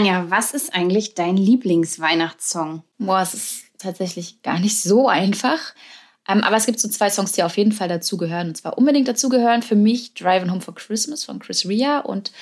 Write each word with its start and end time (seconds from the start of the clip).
Anja, 0.00 0.30
was 0.30 0.52
ist 0.52 0.72
eigentlich 0.72 1.12
dein 1.12 1.36
Lieblingsweihnachtssong? 1.36 2.84
Boah, 2.96 3.20
es 3.20 3.34
ist 3.34 3.64
tatsächlich 3.76 4.40
gar 4.40 4.58
nicht 4.58 4.80
so 4.80 5.08
einfach. 5.08 5.74
Ähm, 6.26 6.42
aber 6.42 6.56
es 6.56 6.64
gibt 6.64 6.80
so 6.80 6.88
zwei 6.88 7.10
Songs, 7.10 7.32
die 7.32 7.42
auf 7.42 7.58
jeden 7.58 7.72
Fall 7.72 7.88
dazugehören. 7.88 8.48
Und 8.48 8.54
zwar 8.56 8.78
unbedingt 8.78 9.08
dazugehören 9.08 9.60
für 9.60 9.74
mich 9.74 10.14
Driving 10.14 10.50
Home 10.50 10.62
for 10.62 10.74
Christmas 10.74 11.24
von 11.24 11.38
Chris 11.38 11.68
Ria 11.68 11.98
und 11.98 12.32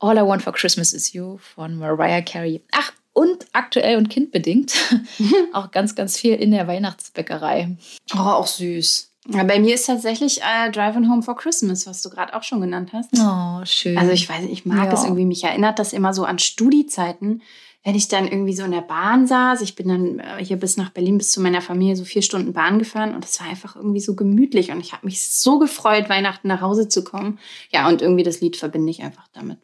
All 0.00 0.16
I 0.18 0.22
Want 0.22 0.42
for 0.42 0.52
Christmas 0.52 0.92
is 0.92 1.12
You 1.12 1.38
von 1.38 1.76
Mariah 1.76 2.22
Carey. 2.22 2.64
Ach, 2.72 2.90
und 3.12 3.46
aktuell 3.52 3.98
und 3.98 4.08
kindbedingt 4.08 4.74
auch 5.52 5.70
ganz, 5.70 5.94
ganz 5.94 6.18
viel 6.18 6.34
in 6.34 6.50
der 6.50 6.66
Weihnachtsbäckerei. 6.66 7.76
Oh, 8.16 8.18
auch 8.18 8.48
süß. 8.48 9.12
Ja, 9.28 9.42
bei 9.44 9.58
mir 9.58 9.74
ist 9.74 9.86
tatsächlich 9.86 10.40
äh, 10.42 10.70
Driving 10.70 11.10
Home 11.10 11.22
for 11.22 11.36
Christmas, 11.36 11.86
was 11.86 12.00
du 12.02 12.10
gerade 12.10 12.34
auch 12.34 12.42
schon 12.42 12.60
genannt 12.60 12.90
hast. 12.92 13.10
Oh, 13.18 13.64
schön. 13.64 13.98
Also 13.98 14.12
ich 14.12 14.28
weiß 14.28 14.44
ich 14.44 14.64
mag 14.66 14.86
Ja. 14.86 14.92
es 14.94 15.04
irgendwie. 15.04 15.24
Mich 15.24 15.42
erinnert 15.44 15.78
das 15.78 15.92
immer 15.92 16.14
so 16.14 16.24
an 16.24 16.38
Studiezeiten, 16.38 17.42
wenn 17.82 17.94
ich 17.96 18.08
dann 18.08 18.26
irgendwie 18.28 18.54
so 18.54 18.64
in 18.64 18.70
der 18.70 18.82
Bahn 18.82 19.26
saß. 19.26 19.60
Ich 19.62 19.74
bin 19.74 19.88
dann 19.88 20.18
äh, 20.20 20.44
hier 20.44 20.56
bis 20.56 20.76
nach 20.76 20.90
Berlin, 20.90 21.18
bis 21.18 21.30
zu 21.32 21.40
meiner 21.40 21.60
Familie, 21.60 21.96
so 21.96 22.04
vier 22.04 22.22
Stunden 22.22 22.52
Bahn 22.52 22.78
gefahren 22.78 23.14
und 23.14 23.24
es 23.24 23.40
war 23.40 23.48
einfach 23.48 23.74
irgendwie 23.76 24.00
so 24.00 24.14
gemütlich 24.14 24.70
und 24.70 24.80
ich 24.80 24.92
habe 24.92 25.06
mich 25.06 25.28
so 25.28 25.58
gefreut, 25.58 26.08
Weihnachten 26.08 26.46
nach 26.48 26.60
Hause 26.60 26.88
zu 26.88 27.02
kommen. 27.02 27.38
Ja, 27.70 27.88
und 27.88 28.02
irgendwie 28.02 28.22
das 28.24 28.40
Lied 28.40 28.56
verbinde 28.56 28.90
ich 28.90 29.02
einfach 29.02 29.26
damit. 29.32 29.58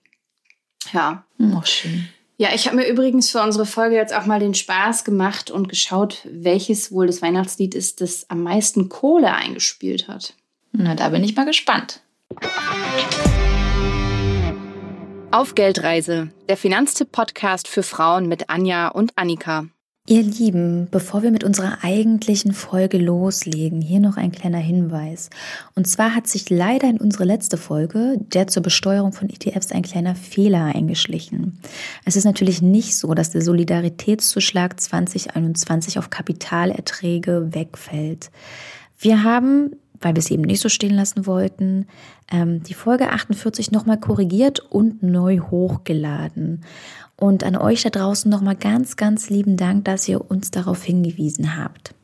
Ja. 0.92 1.24
Oh, 1.38 1.62
schön. 1.64 2.08
Ja, 2.42 2.48
ich 2.52 2.66
habe 2.66 2.74
mir 2.74 2.88
übrigens 2.88 3.30
für 3.30 3.40
unsere 3.40 3.64
Folge 3.64 3.94
jetzt 3.94 4.12
auch 4.12 4.26
mal 4.26 4.40
den 4.40 4.52
Spaß 4.52 5.04
gemacht 5.04 5.52
und 5.52 5.68
geschaut, 5.68 6.26
welches 6.28 6.90
wohl 6.90 7.06
das 7.06 7.22
Weihnachtslied 7.22 7.72
ist, 7.76 8.00
das 8.00 8.28
am 8.30 8.42
meisten 8.42 8.88
Kohle 8.88 9.32
eingespielt 9.32 10.08
hat. 10.08 10.34
Na, 10.72 10.96
da 10.96 11.10
bin 11.10 11.22
ich 11.22 11.36
mal 11.36 11.46
gespannt. 11.46 12.00
Auf 15.30 15.54
Geldreise, 15.54 16.32
der 16.48 16.56
Finanztipp-Podcast 16.56 17.68
für 17.68 17.84
Frauen 17.84 18.26
mit 18.26 18.50
Anja 18.50 18.88
und 18.88 19.12
Annika. 19.14 19.66
Ihr 20.08 20.24
Lieben, 20.24 20.88
bevor 20.90 21.22
wir 21.22 21.30
mit 21.30 21.44
unserer 21.44 21.84
eigentlichen 21.84 22.52
Folge 22.52 22.98
loslegen, 22.98 23.80
hier 23.80 24.00
noch 24.00 24.16
ein 24.16 24.32
kleiner 24.32 24.58
Hinweis. 24.58 25.30
Und 25.76 25.86
zwar 25.86 26.12
hat 26.12 26.26
sich 26.26 26.50
leider 26.50 26.90
in 26.90 26.98
unsere 26.98 27.22
letzte 27.22 27.56
Folge, 27.56 28.16
der 28.18 28.48
zur 28.48 28.64
Besteuerung 28.64 29.12
von 29.12 29.30
ETFs, 29.30 29.70
ein 29.70 29.82
kleiner 29.82 30.16
Fehler 30.16 30.64
eingeschlichen. 30.74 31.60
Es 32.04 32.16
ist 32.16 32.24
natürlich 32.24 32.60
nicht 32.60 32.96
so, 32.96 33.14
dass 33.14 33.30
der 33.30 33.42
Solidaritätszuschlag 33.42 34.80
2021 34.80 36.00
auf 36.00 36.10
Kapitalerträge 36.10 37.54
wegfällt. 37.54 38.32
Wir 38.98 39.22
haben, 39.22 39.76
weil 40.00 40.16
wir 40.16 40.20
es 40.20 40.32
eben 40.32 40.42
nicht 40.42 40.60
so 40.60 40.68
stehen 40.68 40.96
lassen 40.96 41.26
wollten, 41.26 41.86
ähm, 42.32 42.64
die 42.64 42.74
Folge 42.74 43.10
48 43.10 43.70
nochmal 43.70 44.00
korrigiert 44.00 44.58
und 44.58 45.04
neu 45.04 45.38
hochgeladen. 45.38 46.64
Und 47.22 47.44
an 47.44 47.54
euch 47.54 47.82
da 47.82 47.90
draußen 47.90 48.28
nochmal 48.28 48.56
ganz, 48.56 48.96
ganz 48.96 49.30
lieben 49.30 49.56
Dank, 49.56 49.84
dass 49.84 50.08
ihr 50.08 50.28
uns 50.28 50.50
darauf 50.50 50.82
hingewiesen 50.82 51.56
habt. 51.56 51.94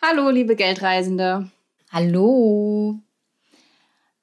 Hallo, 0.00 0.30
liebe 0.30 0.54
Geldreisende. 0.54 1.50
Hallo. 1.90 3.00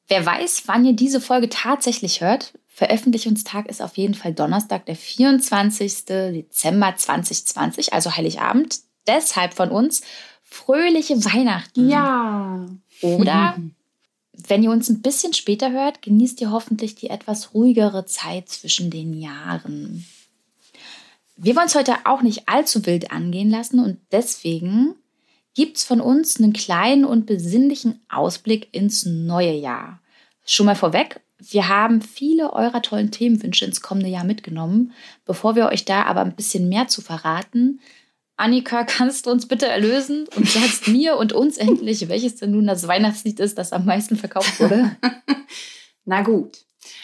Wer 0.08 0.26
weiß, 0.26 0.64
wann 0.68 0.86
ihr 0.86 0.94
diese 0.94 1.20
Folge 1.20 1.50
tatsächlich 1.50 2.22
hört, 2.22 2.58
Veröffentlichungstag 2.68 3.68
ist 3.68 3.82
auf 3.82 3.98
jeden 3.98 4.14
Fall 4.14 4.34
Donnerstag, 4.34 4.86
der 4.86 4.96
24. 4.96 6.06
Dezember 6.06 6.96
2020, 6.96 7.92
also 7.92 8.16
Heiligabend. 8.16 8.80
Deshalb 9.06 9.54
von 9.54 9.70
uns 9.70 10.02
fröhliche 10.44 11.26
Weihnachten. 11.26 11.90
Ja. 11.90 12.68
Oder 13.02 13.58
wenn 14.46 14.64
ihr 14.64 14.72
uns 14.72 14.90
ein 14.90 15.02
bisschen 15.02 15.34
später 15.34 15.72
hört, 15.72 16.02
genießt 16.02 16.40
ihr 16.42 16.52
hoffentlich 16.52 16.96
die 16.96 17.10
etwas 17.10 17.54
ruhigere 17.54 18.06
Zeit 18.06 18.50
zwischen 18.50 18.92
den 18.92 19.14
Jahren. 19.14 20.06
Wir 21.36 21.56
wollen 21.56 21.68
es 21.68 21.76
heute 21.76 21.96
auch 22.06 22.22
nicht 22.22 22.48
allzu 22.48 22.86
wild 22.86 23.12
angehen 23.12 23.50
lassen 23.50 23.80
und 23.80 24.00
deswegen 24.12 24.96
gibt 25.54 25.78
es 25.78 25.84
von 25.84 26.02
uns 26.02 26.40
einen 26.40 26.54
kleinen 26.54 27.06
und 27.06 27.26
besinnlichen 27.26 28.00
Ausblick 28.10 28.70
ins 28.74 29.06
neue 29.06 29.54
Jahr. 29.54 30.02
Schon 30.46 30.68
mal 30.68 30.76
vorweg, 30.76 31.20
wir 31.40 31.68
haben 31.68 32.02
viele 32.02 32.54
eurer 32.54 32.82
tollen 32.82 33.12
Themenwünsche 33.12 33.66
ins 33.66 33.82
kommende 33.82 34.10
Jahr 34.10 34.24
mitgenommen. 34.24 34.94
Bevor 35.26 35.56
wir 35.56 35.68
euch 35.68 35.86
da 35.86 36.04
aber 36.04 36.22
ein 36.22 36.36
bisschen 36.36 36.70
mehr 36.70 36.88
zu 36.88 37.02
verraten, 37.02 37.80
Annika, 38.38 38.84
kannst 38.84 39.26
du 39.26 39.32
uns 39.32 39.48
bitte 39.48 39.68
erlösen 39.68 40.28
und 40.36 40.48
sagst 40.48 40.88
mir 40.88 41.18
und 41.18 41.34
uns 41.34 41.58
endlich, 41.58 42.08
welches 42.08 42.36
denn 42.36 42.52
nun 42.52 42.68
das 42.68 42.88
Weihnachtslied 42.88 43.40
ist, 43.40 43.58
das 43.58 43.74
am 43.74 43.86
meisten 43.86 44.16
verkauft 44.16 44.60
wurde? 44.60 44.96
Na 46.06 46.22
gut. 46.22 46.60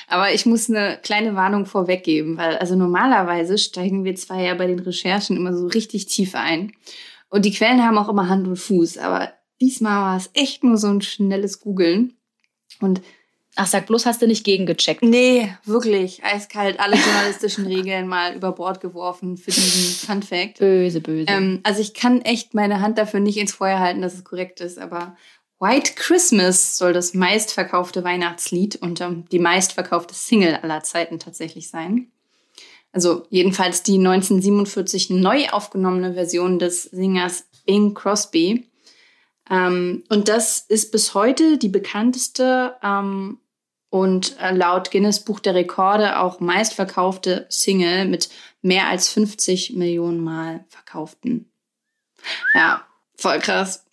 Aber 0.07 0.31
ich 0.31 0.45
muss 0.45 0.69
eine 0.69 0.99
kleine 1.01 1.35
Warnung 1.35 1.65
vorweggeben, 1.65 2.37
weil 2.37 2.57
also 2.57 2.75
normalerweise 2.75 3.57
steigen 3.57 4.03
wir 4.03 4.15
zwar 4.15 4.39
ja 4.39 4.53
bei 4.53 4.67
den 4.67 4.79
Recherchen 4.79 5.35
immer 5.35 5.53
so 5.55 5.65
richtig 5.67 6.05
tief 6.05 6.35
ein. 6.35 6.71
Und 7.29 7.45
die 7.45 7.51
Quellen 7.51 7.83
haben 7.83 7.97
auch 7.97 8.09
immer 8.09 8.29
Hand 8.29 8.47
und 8.47 8.57
Fuß, 8.57 8.99
aber 8.99 9.33
diesmal 9.59 10.01
war 10.03 10.17
es 10.17 10.29
echt 10.35 10.63
nur 10.63 10.77
so 10.77 10.87
ein 10.87 11.01
schnelles 11.01 11.59
Googeln. 11.59 12.13
Und 12.79 13.01
Ach, 13.55 13.67
sag 13.67 13.85
bloß, 13.85 14.07
hast 14.07 14.21
du 14.21 14.27
nicht 14.27 14.43
gegengecheckt. 14.43 15.03
nee, 15.03 15.53
wirklich, 15.63 16.23
eiskalt 16.23 16.79
alle 16.79 16.95
journalistischen 16.95 17.67
Regeln 17.67 18.07
mal 18.07 18.35
über 18.35 18.51
Bord 18.51 18.81
geworfen 18.81 19.37
für 19.37 19.51
diesen 19.51 20.07
Fun 20.07 20.23
Fact. 20.23 20.57
Böse, 20.57 21.01
böse. 21.01 21.27
Ähm, 21.27 21.59
also 21.63 21.79
ich 21.79 21.93
kann 21.93 22.21
echt 22.21 22.55
meine 22.55 22.81
Hand 22.81 22.97
dafür 22.97 23.19
nicht 23.19 23.37
ins 23.37 23.53
Feuer 23.53 23.79
halten, 23.79 24.01
dass 24.01 24.15
es 24.15 24.23
korrekt 24.23 24.59
ist, 24.59 24.79
aber 24.79 25.15
White 25.59 25.93
Christmas 25.95 26.77
soll 26.77 26.93
das 26.93 27.13
meistverkaufte 27.13 28.03
Weihnachtslied 28.03 28.77
und 28.77 29.01
ähm, 29.01 29.25
die 29.31 29.39
meistverkaufte 29.39 30.15
Single 30.15 30.55
aller 30.55 30.81
Zeiten 30.83 31.19
tatsächlich 31.19 31.69
sein. 31.69 32.11
Also 32.91 33.25
jedenfalls 33.29 33.81
die 33.83 33.97
1947 33.97 35.09
neu 35.11 35.47
aufgenommene 35.49 36.15
Version 36.15 36.59
des 36.59 36.83
Singers 36.83 37.45
Bing 37.65 37.93
Crosby. 37.93 38.67
Ähm, 39.49 40.03
und 40.09 40.27
das 40.27 40.59
ist 40.59 40.91
bis 40.91 41.13
heute 41.13 41.57
die 41.57 41.69
bekannteste 41.69 42.75
ähm, 42.83 43.39
und 43.93 44.39
äh, 44.39 44.55
laut 44.55 44.89
Guinness 44.89 45.23
Buch 45.23 45.39
der 45.39 45.53
Rekorde 45.53 46.17
auch 46.19 46.39
meistverkaufte 46.39 47.45
Single 47.49 48.05
mit 48.05 48.29
mehr 48.63 48.87
als 48.87 49.07
50 49.09 49.73
Millionen 49.75 50.19
Mal 50.19 50.65
verkauften. 50.67 51.51
Ja, 52.55 52.87
voll 53.15 53.37
krass. 53.37 53.85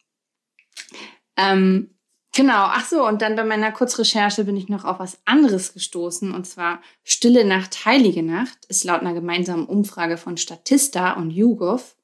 Ähm, 1.37 1.91
genau, 2.35 2.65
ach 2.69 2.87
so, 2.87 3.07
und 3.07 3.21
dann 3.21 3.37
bei 3.37 3.45
meiner 3.45 3.73
Kurzrecherche 3.73 4.45
bin 4.45 4.57
ich 4.57 4.71
noch 4.71 4.87
auf 4.87 5.01
was 5.01 5.19
anderes 5.27 5.75
gestoßen, 5.75 6.33
und 6.33 6.47
zwar 6.47 6.81
Stille 7.05 7.45
Nacht, 7.45 7.85
Heilige 7.85 8.23
Nacht 8.23 8.65
ist 8.69 8.85
laut 8.85 9.03
einer 9.03 9.13
gemeinsamen 9.13 9.67
Umfrage 9.67 10.17
von 10.17 10.39
Statista 10.39 11.13
und 11.13 11.31
YouGov, 11.31 11.95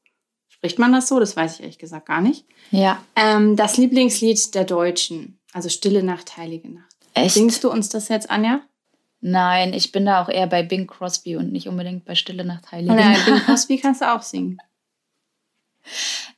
spricht 0.50 0.78
man 0.78 0.92
das 0.92 1.08
so? 1.08 1.18
Das 1.18 1.34
weiß 1.34 1.54
ich 1.54 1.60
ehrlich 1.60 1.78
gesagt 1.78 2.04
gar 2.04 2.20
nicht. 2.20 2.44
ja, 2.72 3.02
Ähm, 3.16 3.56
das 3.56 3.78
Lieblingslied 3.78 4.54
der 4.54 4.64
Deutschen, 4.64 5.40
also 5.54 5.70
Stille 5.70 6.02
Nacht, 6.02 6.36
Heilige 6.36 6.70
Nacht. 6.70 6.95
Echt? 7.16 7.34
Singst 7.34 7.64
du 7.64 7.70
uns 7.70 7.88
das 7.88 8.08
jetzt, 8.08 8.30
Anja? 8.30 8.60
Nein, 9.20 9.72
ich 9.72 9.92
bin 9.92 10.06
da 10.06 10.22
auch 10.22 10.28
eher 10.28 10.46
bei 10.46 10.62
Bing 10.62 10.86
Crosby 10.86 11.36
und 11.36 11.52
nicht 11.52 11.68
unbedingt 11.68 12.04
bei 12.04 12.14
Stille 12.14 12.44
Nacht 12.44 12.70
Heilige. 12.70 12.94
Nein, 12.94 13.18
Bing 13.26 13.40
Crosby 13.40 13.78
kannst 13.78 14.02
du 14.02 14.12
auch 14.14 14.22
singen. 14.22 14.58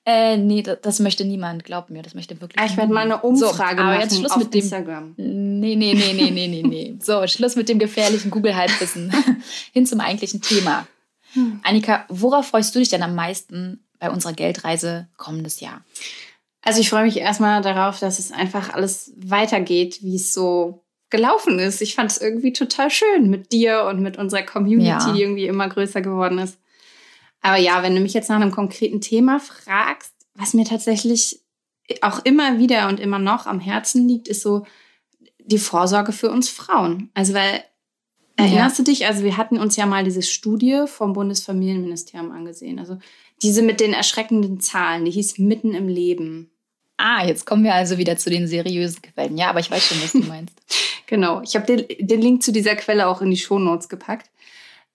Äh, 0.04 0.36
nee, 0.36 0.62
das, 0.62 0.78
das 0.80 1.00
möchte 1.00 1.24
niemand, 1.24 1.64
glaub 1.64 1.90
mir, 1.90 2.02
das 2.02 2.14
möchte 2.14 2.40
wirklich 2.40 2.58
Ah, 2.58 2.66
Ich 2.66 2.76
werde 2.76 2.92
mal 2.92 3.02
eine 3.02 3.20
Umfrage 3.20 3.78
so, 3.78 3.84
machen 3.84 4.00
jetzt 4.00 4.16
Schluss 4.16 4.32
auf 4.32 4.38
mit 4.38 4.54
dem 4.54 4.60
Instagram. 4.60 5.14
Nee, 5.16 5.76
nee, 5.76 5.94
nee, 5.94 6.12
nee, 6.14 6.30
nee, 6.30 6.48
nee, 6.48 6.62
nee. 6.62 6.96
So, 7.02 7.26
Schluss 7.26 7.56
mit 7.56 7.68
dem 7.68 7.78
gefährlichen 7.78 8.30
Google-Halbwissen. 8.30 9.12
Hin 9.72 9.86
zum 9.86 10.00
eigentlichen 10.00 10.40
Thema. 10.40 10.86
Annika, 11.62 12.06
worauf 12.08 12.48
freust 12.48 12.74
du 12.74 12.78
dich 12.78 12.88
denn 12.88 13.02
am 13.02 13.14
meisten 13.14 13.84
bei 13.98 14.10
unserer 14.10 14.32
Geldreise 14.32 15.08
kommendes 15.16 15.60
Jahr? 15.60 15.84
Also 16.62 16.80
ich 16.80 16.90
freue 16.90 17.04
mich 17.04 17.16
erstmal 17.18 17.62
darauf, 17.62 17.98
dass 18.00 18.18
es 18.18 18.32
einfach 18.32 18.74
alles 18.74 19.12
weitergeht, 19.16 20.02
wie 20.02 20.16
es 20.16 20.32
so 20.32 20.84
gelaufen 21.10 21.58
ist. 21.58 21.80
Ich 21.80 21.94
fand 21.94 22.10
es 22.10 22.18
irgendwie 22.20 22.52
total 22.52 22.90
schön 22.90 23.30
mit 23.30 23.52
dir 23.52 23.84
und 23.84 24.00
mit 24.00 24.18
unserer 24.18 24.42
Community, 24.42 24.88
Ja. 24.88 25.12
die 25.12 25.22
irgendwie 25.22 25.46
immer 25.46 25.68
größer 25.68 26.00
geworden 26.02 26.38
ist. 26.38 26.58
Aber 27.40 27.56
ja, 27.56 27.82
wenn 27.82 27.94
du 27.94 28.00
mich 28.00 28.12
jetzt 28.14 28.28
nach 28.28 28.36
einem 28.36 28.50
konkreten 28.50 29.00
Thema 29.00 29.38
fragst, 29.38 30.12
was 30.34 30.54
mir 30.54 30.64
tatsächlich 30.64 31.40
auch 32.02 32.18
immer 32.24 32.58
wieder 32.58 32.88
und 32.88 33.00
immer 33.00 33.18
noch 33.18 33.46
am 33.46 33.60
Herzen 33.60 34.06
liegt, 34.08 34.28
ist 34.28 34.42
so 34.42 34.66
die 35.38 35.58
Vorsorge 35.58 36.12
für 36.12 36.30
uns 36.30 36.50
Frauen. 36.50 37.10
Also 37.14 37.32
weil, 37.32 37.62
erinnerst 38.36 38.78
du 38.78 38.82
dich, 38.82 39.06
also 39.06 39.24
wir 39.24 39.36
hatten 39.38 39.58
uns 39.58 39.76
ja 39.76 39.86
mal 39.86 40.04
diese 40.04 40.22
Studie 40.22 40.82
vom 40.86 41.14
Bundesfamilienministerium 41.14 42.30
angesehen. 42.30 42.78
Also 42.78 42.98
diese 43.42 43.62
mit 43.62 43.80
den 43.80 43.92
erschreckenden 43.92 44.60
Zahlen, 44.60 45.04
die 45.04 45.10
hieß 45.10 45.38
mitten 45.38 45.74
im 45.74 45.88
Leben. 45.88 46.50
Ah, 46.96 47.24
jetzt 47.24 47.46
kommen 47.46 47.62
wir 47.62 47.74
also 47.74 47.96
wieder 47.96 48.16
zu 48.16 48.28
den 48.28 48.48
seriösen 48.48 49.02
Quellen. 49.02 49.38
Ja, 49.38 49.50
aber 49.50 49.60
ich 49.60 49.70
weiß 49.70 49.86
schon, 49.86 50.02
was 50.02 50.12
du 50.12 50.20
meinst. 50.20 50.54
Genau. 51.06 51.40
Ich 51.40 51.56
habe 51.56 51.64
den, 51.64 52.06
den 52.06 52.20
Link 52.20 52.42
zu 52.42 52.52
dieser 52.52 52.76
Quelle 52.76 53.08
auch 53.08 53.22
in 53.22 53.30
die 53.30 53.38
Shownotes 53.38 53.88
gepackt. 53.88 54.28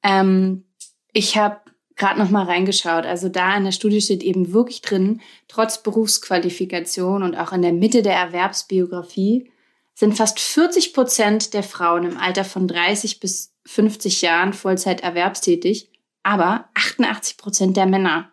Ähm, 0.03 0.63
ich 1.11 1.37
habe 1.37 1.57
gerade 1.95 2.19
noch 2.19 2.29
mal 2.29 2.45
reingeschaut. 2.45 3.05
Also 3.05 3.29
da 3.29 3.57
in 3.57 3.63
der 3.63 3.71
Studie 3.71 4.01
steht 4.01 4.21
eben 4.21 4.53
wirklich 4.53 4.81
drin, 4.81 5.21
trotz 5.47 5.81
Berufsqualifikation 5.81 7.23
und 7.23 7.35
auch 7.35 7.51
in 7.51 7.61
der 7.61 7.73
Mitte 7.73 8.03
der 8.03 8.15
Erwerbsbiografie 8.15 9.49
sind 9.95 10.15
fast 10.15 10.39
40 10.39 10.93
Prozent 10.93 11.53
der 11.53 11.63
Frauen 11.63 12.03
im 12.03 12.17
Alter 12.17 12.45
von 12.45 12.67
30 12.67 13.19
bis 13.19 13.53
50 13.65 14.21
Jahren 14.21 14.53
Vollzeit 14.53 15.01
erwerbstätig, 15.01 15.89
aber 16.23 16.69
88 16.73 17.37
Prozent 17.37 17.77
der 17.77 17.85
Männer. 17.85 18.32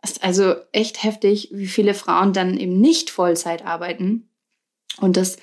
Das 0.00 0.12
ist 0.12 0.24
also 0.24 0.54
echt 0.72 1.02
heftig, 1.02 1.50
wie 1.52 1.66
viele 1.66 1.94
Frauen 1.94 2.32
dann 2.32 2.56
eben 2.56 2.80
nicht 2.80 3.10
Vollzeit 3.10 3.64
arbeiten. 3.64 4.30
Und 4.98 5.16
das 5.16 5.36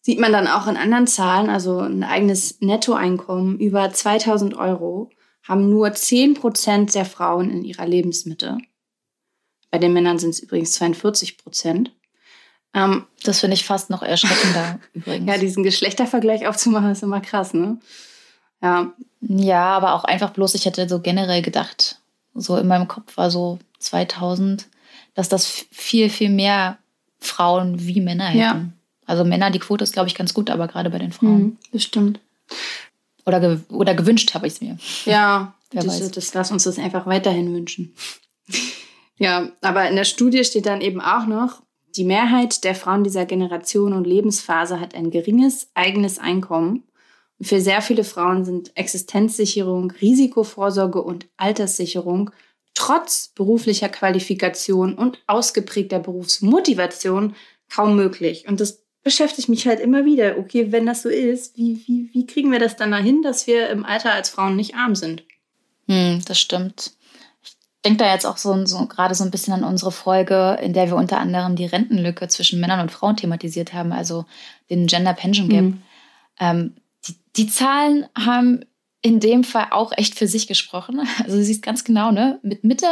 sieht 0.00 0.18
man 0.18 0.32
dann 0.32 0.48
auch 0.48 0.66
in 0.66 0.76
anderen 0.76 1.06
Zahlen, 1.06 1.48
also 1.48 1.78
ein 1.80 2.02
eigenes 2.02 2.60
Nettoeinkommen 2.60 3.58
über 3.58 3.92
2000 3.92 4.54
Euro 4.54 5.10
haben 5.42 5.70
nur 5.70 5.92
10 5.92 6.34
Prozent 6.34 6.94
der 6.94 7.04
Frauen 7.04 7.50
in 7.50 7.64
ihrer 7.64 7.86
Lebensmitte. 7.86 8.58
Bei 9.70 9.78
den 9.78 9.92
Männern 9.92 10.18
sind 10.18 10.30
es 10.30 10.40
übrigens 10.40 10.72
42 10.72 11.38
Prozent. 11.38 11.92
Ähm, 12.74 13.06
das 13.24 13.40
finde 13.40 13.54
ich 13.54 13.64
fast 13.64 13.90
noch 13.90 14.02
erschreckender 14.02 14.80
übrigens. 14.92 15.28
Ja, 15.28 15.38
diesen 15.38 15.62
Geschlechtervergleich 15.62 16.46
aufzumachen, 16.46 16.90
ist 16.90 17.02
immer 17.02 17.20
krass, 17.20 17.54
ne? 17.54 17.78
Ja. 18.62 18.92
Ja, 19.20 19.64
aber 19.76 19.94
auch 19.94 20.04
einfach 20.04 20.30
bloß, 20.30 20.54
ich 20.54 20.66
hätte 20.66 20.88
so 20.88 21.00
generell 21.00 21.42
gedacht, 21.42 21.99
so 22.34 22.56
in 22.56 22.66
meinem 22.66 22.88
Kopf 22.88 23.16
war 23.16 23.30
so 23.30 23.58
2000, 23.78 24.68
dass 25.14 25.28
das 25.28 25.46
viel, 25.70 26.10
viel 26.10 26.30
mehr 26.30 26.78
Frauen 27.18 27.86
wie 27.86 28.00
Männer 28.00 28.26
hätten. 28.26 28.38
Ja. 28.38 28.64
Also 29.06 29.24
Männer, 29.24 29.50
die 29.50 29.58
Quote 29.58 29.84
ist, 29.84 29.92
glaube 29.92 30.08
ich, 30.08 30.14
ganz 30.14 30.34
gut, 30.34 30.50
aber 30.50 30.68
gerade 30.68 30.90
bei 30.90 30.98
den 30.98 31.12
Frauen. 31.12 31.42
Mhm, 31.42 31.58
das 31.72 31.82
stimmt. 31.82 32.20
Oder, 33.26 33.40
ge 33.40 33.58
oder 33.70 33.94
gewünscht 33.94 34.34
habe 34.34 34.46
ich 34.46 34.54
es 34.54 34.60
mir. 34.60 34.78
Ja, 35.04 35.54
Wer 35.72 35.82
das, 35.82 36.00
weiß. 36.00 36.10
das 36.12 36.34
lass 36.34 36.50
uns 36.50 36.64
das 36.64 36.78
einfach 36.78 37.06
weiterhin 37.06 37.52
wünschen. 37.54 37.94
ja, 39.16 39.50
aber 39.60 39.88
in 39.88 39.96
der 39.96 40.04
Studie 40.04 40.44
steht 40.44 40.66
dann 40.66 40.80
eben 40.80 41.00
auch 41.00 41.26
noch, 41.26 41.62
die 41.96 42.04
Mehrheit 42.04 42.62
der 42.64 42.74
Frauen 42.74 43.02
dieser 43.02 43.26
Generation 43.26 43.92
und 43.92 44.06
Lebensphase 44.06 44.78
hat 44.78 44.94
ein 44.94 45.10
geringes 45.10 45.70
eigenes 45.74 46.18
Einkommen. 46.18 46.84
Für 47.42 47.60
sehr 47.60 47.82
viele 47.82 48.04
Frauen 48.04 48.44
sind 48.44 48.76
Existenzsicherung, 48.76 49.92
Risikovorsorge 49.92 51.02
und 51.02 51.26
Alterssicherung 51.36 52.30
trotz 52.74 53.28
beruflicher 53.34 53.88
Qualifikation 53.88 54.94
und 54.94 55.18
ausgeprägter 55.26 55.98
Berufsmotivation 55.98 57.34
kaum 57.68 57.96
möglich. 57.96 58.46
Und 58.48 58.60
das 58.60 58.82
beschäftigt 59.02 59.48
mich 59.48 59.66
halt 59.66 59.80
immer 59.80 60.04
wieder. 60.04 60.38
Okay, 60.38 60.72
wenn 60.72 60.86
das 60.86 61.02
so 61.02 61.08
ist, 61.08 61.56
wie, 61.56 61.82
wie, 61.86 62.10
wie 62.12 62.26
kriegen 62.26 62.52
wir 62.52 62.58
das 62.58 62.76
dann 62.76 62.90
dahin, 62.90 63.22
dass 63.22 63.46
wir 63.46 63.68
im 63.70 63.84
Alter 63.84 64.12
als 64.12 64.30
Frauen 64.30 64.56
nicht 64.56 64.74
arm 64.74 64.94
sind? 64.94 65.24
Hm, 65.88 66.22
das 66.26 66.38
stimmt 66.38 66.92
denke 67.84 68.04
da 68.04 68.12
jetzt 68.12 68.26
auch 68.26 68.36
so, 68.36 68.66
so 68.66 68.86
gerade 68.86 69.14
so 69.14 69.24
ein 69.24 69.30
bisschen 69.30 69.54
an 69.54 69.64
unsere 69.64 69.92
Folge, 69.92 70.58
in 70.62 70.72
der 70.72 70.88
wir 70.88 70.96
unter 70.96 71.18
anderem 71.18 71.56
die 71.56 71.66
Rentenlücke 71.66 72.28
zwischen 72.28 72.60
Männern 72.60 72.80
und 72.80 72.92
Frauen 72.92 73.16
thematisiert 73.16 73.72
haben, 73.72 73.92
also 73.92 74.26
den 74.68 74.86
Gender 74.86 75.14
Pension 75.14 75.48
Gap. 75.48 75.62
Mhm. 75.62 75.82
Ähm, 76.38 76.74
die, 77.44 77.48
Zahlen 77.48 78.06
haben 78.16 78.64
in 79.02 79.20
dem 79.20 79.44
Fall 79.44 79.68
auch 79.70 79.92
echt 79.96 80.14
für 80.14 80.26
sich 80.26 80.46
gesprochen. 80.46 81.00
Also 81.24 81.36
du 81.36 81.44
siehst 81.44 81.62
ganz 81.62 81.84
genau, 81.84 82.12
ne? 82.12 82.38
Mit 82.42 82.64
Mitte 82.64 82.86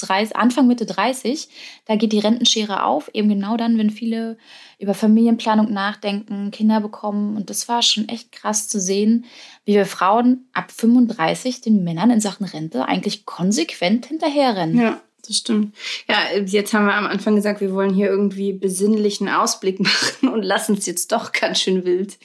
30, 0.00 0.36
Anfang 0.36 0.66
Mitte 0.66 0.86
30, 0.86 1.48
da 1.86 1.96
geht 1.96 2.12
die 2.12 2.18
Rentenschere 2.18 2.84
auf, 2.84 3.10
eben 3.12 3.28
genau 3.28 3.56
dann, 3.56 3.76
wenn 3.76 3.90
viele 3.90 4.38
über 4.78 4.94
Familienplanung 4.94 5.72
nachdenken, 5.72 6.50
Kinder 6.50 6.80
bekommen. 6.80 7.36
Und 7.36 7.50
das 7.50 7.68
war 7.68 7.82
schon 7.82 8.08
echt 8.08 8.32
krass 8.32 8.68
zu 8.68 8.80
sehen, 8.80 9.26
wie 9.64 9.74
wir 9.74 9.86
Frauen 9.86 10.48
ab 10.52 10.72
35 10.72 11.60
den 11.60 11.84
Männern 11.84 12.10
in 12.10 12.20
Sachen 12.20 12.46
Rente 12.46 12.86
eigentlich 12.86 13.26
konsequent 13.26 14.06
hinterherrennen. 14.06 14.78
Ja. 14.78 15.00
Das 15.26 15.36
stimmt. 15.36 15.76
Ja, 16.08 16.16
jetzt 16.46 16.72
haben 16.72 16.86
wir 16.86 16.94
am 16.94 17.06
Anfang 17.06 17.36
gesagt, 17.36 17.60
wir 17.60 17.74
wollen 17.74 17.92
hier 17.92 18.08
irgendwie 18.08 18.54
besinnlichen 18.54 19.28
Ausblick 19.28 19.78
machen 19.80 20.28
und 20.30 20.42
lassen 20.42 20.78
es 20.78 20.86
jetzt 20.86 21.12
doch 21.12 21.32
ganz 21.32 21.60
schön 21.60 21.84
wild 21.84 22.16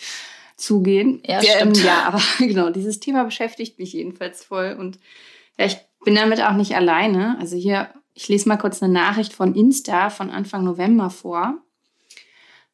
zugehen. 0.58 1.22
Ja, 1.26 1.42
stimmt. 1.42 1.84
ja, 1.84 2.04
aber 2.04 2.22
genau, 2.40 2.70
dieses 2.70 3.00
Thema 3.00 3.24
beschäftigt 3.24 3.80
mich 3.80 3.94
jedenfalls 3.94 4.44
voll. 4.44 4.76
Und 4.78 5.00
ja, 5.58 5.66
ich 5.66 5.78
bin 6.04 6.16
damit 6.16 6.42
auch 6.42 6.54
nicht 6.54 6.76
alleine. 6.76 7.38
Also 7.40 7.56
hier, 7.56 7.90
ich 8.14 8.28
lese 8.28 8.48
mal 8.48 8.58
kurz 8.58 8.82
eine 8.82 8.94
Nachricht 8.94 9.34
von 9.34 9.56
Insta 9.56 10.10
von 10.10 10.30
Anfang 10.30 10.64
November 10.64 11.10
vor. 11.10 11.62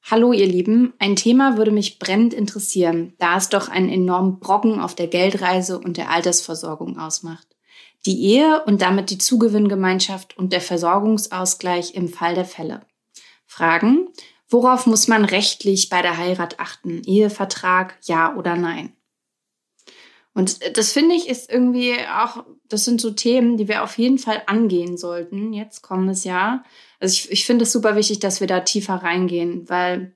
Hallo 0.10 0.34
ihr 0.34 0.48
Lieben, 0.48 0.94
ein 0.98 1.16
Thema 1.16 1.58
würde 1.58 1.70
mich 1.70 2.00
brennend 2.00 2.34
interessieren, 2.34 3.14
da 3.20 3.38
es 3.38 3.50
doch 3.50 3.70
einen 3.70 3.88
enormen 3.88 4.40
Brocken 4.40 4.80
auf 4.80 4.96
der 4.96 5.08
Geldreise 5.08 5.78
und 5.80 5.96
der 5.96 6.10
Altersversorgung 6.10 6.98
ausmacht. 6.98 7.48
Die 8.08 8.20
Ehe 8.24 8.64
und 8.66 8.82
damit 8.82 9.12
die 9.12 9.20
Zugewinngemeinschaft 9.20 10.36
und 10.36 10.54
der 10.54 10.62
Versorgungsausgleich 10.62 11.94
im 11.94 12.10
Fall 12.10 12.34
der 12.34 12.46
Fälle. 12.46 12.82
Fragen, 13.46 14.08
worauf 14.52 14.86
muss 14.86 15.08
man 15.08 15.26
rechtlich 15.26 15.90
bei 15.90 16.02
der 16.02 16.18
Heirat 16.18 16.60
achten? 16.60 17.02
Ehevertrag, 17.04 17.98
ja 18.04 18.36
oder 18.36 18.56
nein? 18.56 18.94
Und 20.34 20.78
das 20.78 20.94
finde 20.94 21.16
ich 21.16 21.28
ist 21.28 21.52
irgendwie 21.52 21.96
auch, 22.08 22.46
das 22.70 22.86
sind 22.86 23.02
so 23.02 23.12
Themen, 23.12 23.58
die 23.58 23.68
wir 23.68 23.84
auf 23.84 23.98
jeden 23.98 24.18
Fall 24.18 24.44
angehen 24.46 24.98
sollten, 24.98 25.52
jetzt 25.52 25.82
kommendes 25.82 26.24
Jahr. 26.24 26.64
Also 27.00 27.14
ich, 27.14 27.32
ich 27.32 27.46
finde 27.46 27.64
es 27.64 27.72
super 27.72 27.96
wichtig, 27.96 28.20
dass 28.20 28.40
wir 28.40 28.48
da 28.48 28.62
tiefer 28.62 28.96
reingehen, 28.96 29.68
weil, 29.70 30.16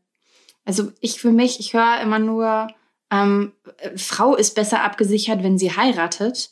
also 0.63 0.91
ich 1.01 1.19
für 1.19 1.31
mich, 1.31 1.59
ich 1.59 1.73
höre 1.73 1.99
immer 2.01 2.19
nur, 2.19 2.67
ähm, 3.11 3.53
Frau 3.97 4.35
ist 4.35 4.55
besser 4.55 4.83
abgesichert, 4.83 5.43
wenn 5.43 5.57
sie 5.57 5.75
heiratet. 5.75 6.51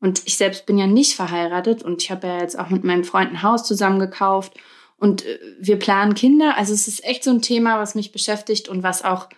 Und 0.00 0.22
ich 0.26 0.36
selbst 0.36 0.66
bin 0.66 0.76
ja 0.76 0.86
nicht 0.86 1.14
verheiratet 1.14 1.82
und 1.82 2.02
ich 2.02 2.10
habe 2.10 2.26
ja 2.26 2.40
jetzt 2.40 2.58
auch 2.58 2.68
mit 2.68 2.84
meinem 2.84 3.04
Freund 3.04 3.30
ein 3.30 3.42
Haus 3.42 3.64
zusammen 3.64 3.98
gekauft 3.98 4.52
und 4.98 5.24
äh, 5.24 5.38
wir 5.58 5.78
planen 5.78 6.14
Kinder. 6.14 6.56
Also 6.56 6.72
es 6.72 6.88
ist 6.88 7.04
echt 7.04 7.24
so 7.24 7.30
ein 7.30 7.42
Thema, 7.42 7.78
was 7.78 7.94
mich 7.94 8.12
beschäftigt 8.12 8.68
und 8.68 8.82
was 8.82 9.04
auch 9.04 9.28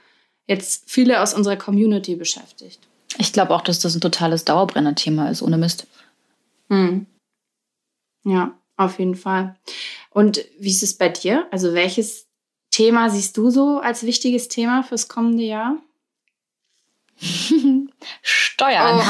jetzt 0.47 0.85
viele 0.87 1.21
aus 1.23 1.35
unserer 1.35 1.57
Community 1.57 2.17
beschäftigt. 2.17 2.81
Ich 3.19 3.33
glaube 3.33 3.55
auch, 3.55 3.63
dass 3.63 3.81
das 3.81 3.95
ein 3.95 4.01
totales 4.01 4.45
Dauerbrenner-Thema 4.45 5.31
ist, 5.31 5.43
ohne 5.43 5.59
Mist. 5.59 5.87
Hm. 6.69 7.07
Ja, 8.25 8.59
auf 8.77 8.99
jeden 8.99 9.15
Fall. 9.15 9.57
Und 10.11 10.45
wie 10.59 10.71
ist 10.71 10.83
es 10.83 10.95
bei 10.95 11.09
dir? 11.09 11.47
Also 11.51 11.75
welches 11.75 12.27
Thema 12.71 13.11
siehst 13.11 13.37
du 13.37 13.51
so 13.51 13.79
als 13.79 14.05
wichtiges 14.05 14.49
Thema 14.49 14.83
fürs 14.83 15.09
kommende 15.09 15.43
Jahr? 15.45 15.77
Steuern. 18.59 19.01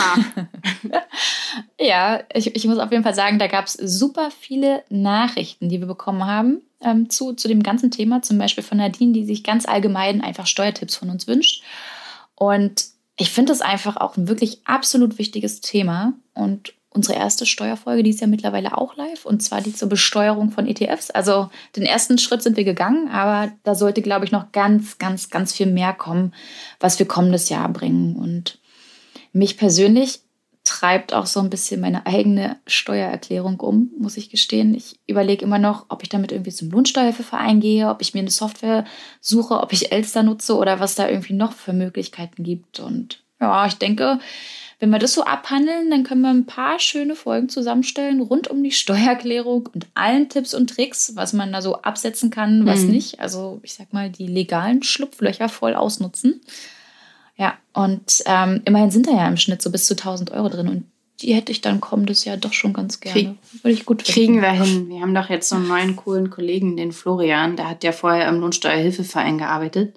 ja, 1.80 2.20
ich, 2.34 2.54
ich 2.54 2.66
muss 2.66 2.78
auf 2.78 2.90
jeden 2.90 3.02
Fall 3.02 3.14
sagen, 3.14 3.38
da 3.38 3.46
gab 3.46 3.64
es 3.64 3.72
super 3.72 4.30
viele 4.30 4.84
Nachrichten, 4.90 5.70
die 5.70 5.80
wir 5.80 5.86
bekommen 5.86 6.26
haben 6.26 6.60
ähm, 6.82 7.08
zu, 7.08 7.32
zu 7.32 7.48
dem 7.48 7.62
ganzen 7.62 7.90
Thema. 7.90 8.20
Zum 8.20 8.36
Beispiel 8.36 8.62
von 8.62 8.76
Nadine, 8.76 9.14
die 9.14 9.24
sich 9.24 9.42
ganz 9.44 9.66
allgemein 9.66 10.20
einfach 10.20 10.46
Steuertipps 10.46 10.96
von 10.96 11.08
uns 11.08 11.26
wünscht. 11.26 11.62
Und 12.34 12.84
ich 13.16 13.30
finde 13.30 13.52
es 13.52 13.62
einfach 13.62 13.96
auch 13.96 14.18
ein 14.18 14.28
wirklich 14.28 14.60
absolut 14.66 15.18
wichtiges 15.18 15.62
Thema. 15.62 16.12
Und 16.34 16.74
unsere 16.90 17.18
erste 17.18 17.46
Steuerfolge, 17.46 18.02
die 18.02 18.10
ist 18.10 18.20
ja 18.20 18.26
mittlerweile 18.26 18.76
auch 18.76 18.96
live, 18.96 19.24
und 19.24 19.42
zwar 19.42 19.62
die 19.62 19.74
zur 19.74 19.88
Besteuerung 19.88 20.50
von 20.50 20.66
ETFs. 20.66 21.10
Also 21.10 21.48
den 21.74 21.84
ersten 21.84 22.18
Schritt 22.18 22.42
sind 22.42 22.58
wir 22.58 22.64
gegangen, 22.64 23.08
aber 23.08 23.50
da 23.62 23.74
sollte, 23.74 24.02
glaube 24.02 24.26
ich, 24.26 24.32
noch 24.32 24.52
ganz, 24.52 24.98
ganz, 24.98 25.30
ganz 25.30 25.54
viel 25.54 25.66
mehr 25.66 25.94
kommen, 25.94 26.34
was 26.80 26.98
wir 26.98 27.08
kommendes 27.08 27.48
Jahr 27.48 27.70
bringen. 27.70 28.14
Und 28.16 28.58
mich 29.32 29.56
persönlich 29.56 30.20
treibt 30.68 31.14
auch 31.14 31.26
so 31.26 31.40
ein 31.40 31.48
bisschen 31.48 31.80
meine 31.80 32.04
eigene 32.06 32.56
Steuererklärung 32.66 33.58
um, 33.60 33.90
muss 33.98 34.18
ich 34.18 34.28
gestehen. 34.28 34.74
Ich 34.74 34.98
überlege 35.06 35.44
immer 35.44 35.58
noch, 35.58 35.86
ob 35.88 36.02
ich 36.02 36.10
damit 36.10 36.30
irgendwie 36.30 36.52
zum 36.52 36.70
Lohnsteuerverein 36.70 37.60
gehe, 37.60 37.88
ob 37.88 38.02
ich 38.02 38.12
mir 38.12 38.20
eine 38.20 38.30
Software 38.30 38.84
suche, 39.20 39.60
ob 39.60 39.72
ich 39.72 39.92
Elster 39.92 40.22
nutze 40.22 40.56
oder 40.56 40.78
was 40.78 40.94
da 40.94 41.08
irgendwie 41.08 41.32
noch 41.32 41.52
für 41.52 41.72
Möglichkeiten 41.72 42.44
gibt. 42.44 42.80
Und 42.80 43.22
ja, 43.40 43.66
ich 43.66 43.74
denke, 43.74 44.18
wenn 44.78 44.90
wir 44.90 44.98
das 44.98 45.14
so 45.14 45.24
abhandeln, 45.24 45.90
dann 45.90 46.04
können 46.04 46.20
wir 46.20 46.30
ein 46.30 46.46
paar 46.46 46.78
schöne 46.78 47.16
Folgen 47.16 47.48
zusammenstellen 47.48 48.20
rund 48.20 48.48
um 48.48 48.62
die 48.62 48.70
Steuererklärung 48.70 49.68
und 49.72 49.86
allen 49.94 50.28
Tipps 50.28 50.52
und 50.54 50.70
Tricks, 50.70 51.16
was 51.16 51.32
man 51.32 51.50
da 51.50 51.62
so 51.62 51.76
absetzen 51.76 52.30
kann, 52.30 52.66
was 52.66 52.80
mhm. 52.80 52.90
nicht. 52.90 53.20
Also 53.20 53.58
ich 53.62 53.74
sag 53.74 53.92
mal, 53.92 54.10
die 54.10 54.26
legalen 54.26 54.82
Schlupflöcher 54.82 55.48
voll 55.48 55.74
ausnutzen. 55.74 56.42
Ja, 57.38 57.56
und 57.72 58.22
ähm, 58.26 58.62
immerhin 58.64 58.90
sind 58.90 59.06
da 59.06 59.12
ja 59.12 59.28
im 59.28 59.36
Schnitt 59.36 59.62
so 59.62 59.70
bis 59.70 59.86
zu 59.86 59.94
1000 59.94 60.32
Euro 60.32 60.48
drin 60.48 60.68
und 60.68 60.84
die 61.20 61.34
hätte 61.34 61.50
ich 61.50 61.60
dann 61.60 61.80
kommendes 61.80 62.24
Jahr 62.24 62.36
doch 62.36 62.52
schon 62.52 62.72
ganz 62.72 63.00
gerne. 63.00 63.20
Krieg, 63.20 63.38
Würde 63.62 63.72
ich 63.72 63.86
gut 63.86 64.02
finden. 64.02 64.12
Kriegen 64.12 64.42
wir 64.42 64.50
hin. 64.50 64.88
Wir 64.88 65.00
haben 65.00 65.14
doch 65.14 65.30
jetzt 65.30 65.48
so 65.48 65.56
einen 65.56 65.66
neuen 65.66 65.96
coolen 65.96 66.30
Kollegen, 66.30 66.76
den 66.76 66.92
Florian, 66.92 67.56
der 67.56 67.68
hat 67.68 67.82
ja 67.82 67.92
vorher 67.92 68.28
im 68.28 68.40
Lohnsteuerhilfeverein 68.40 69.38
gearbeitet. 69.38 69.96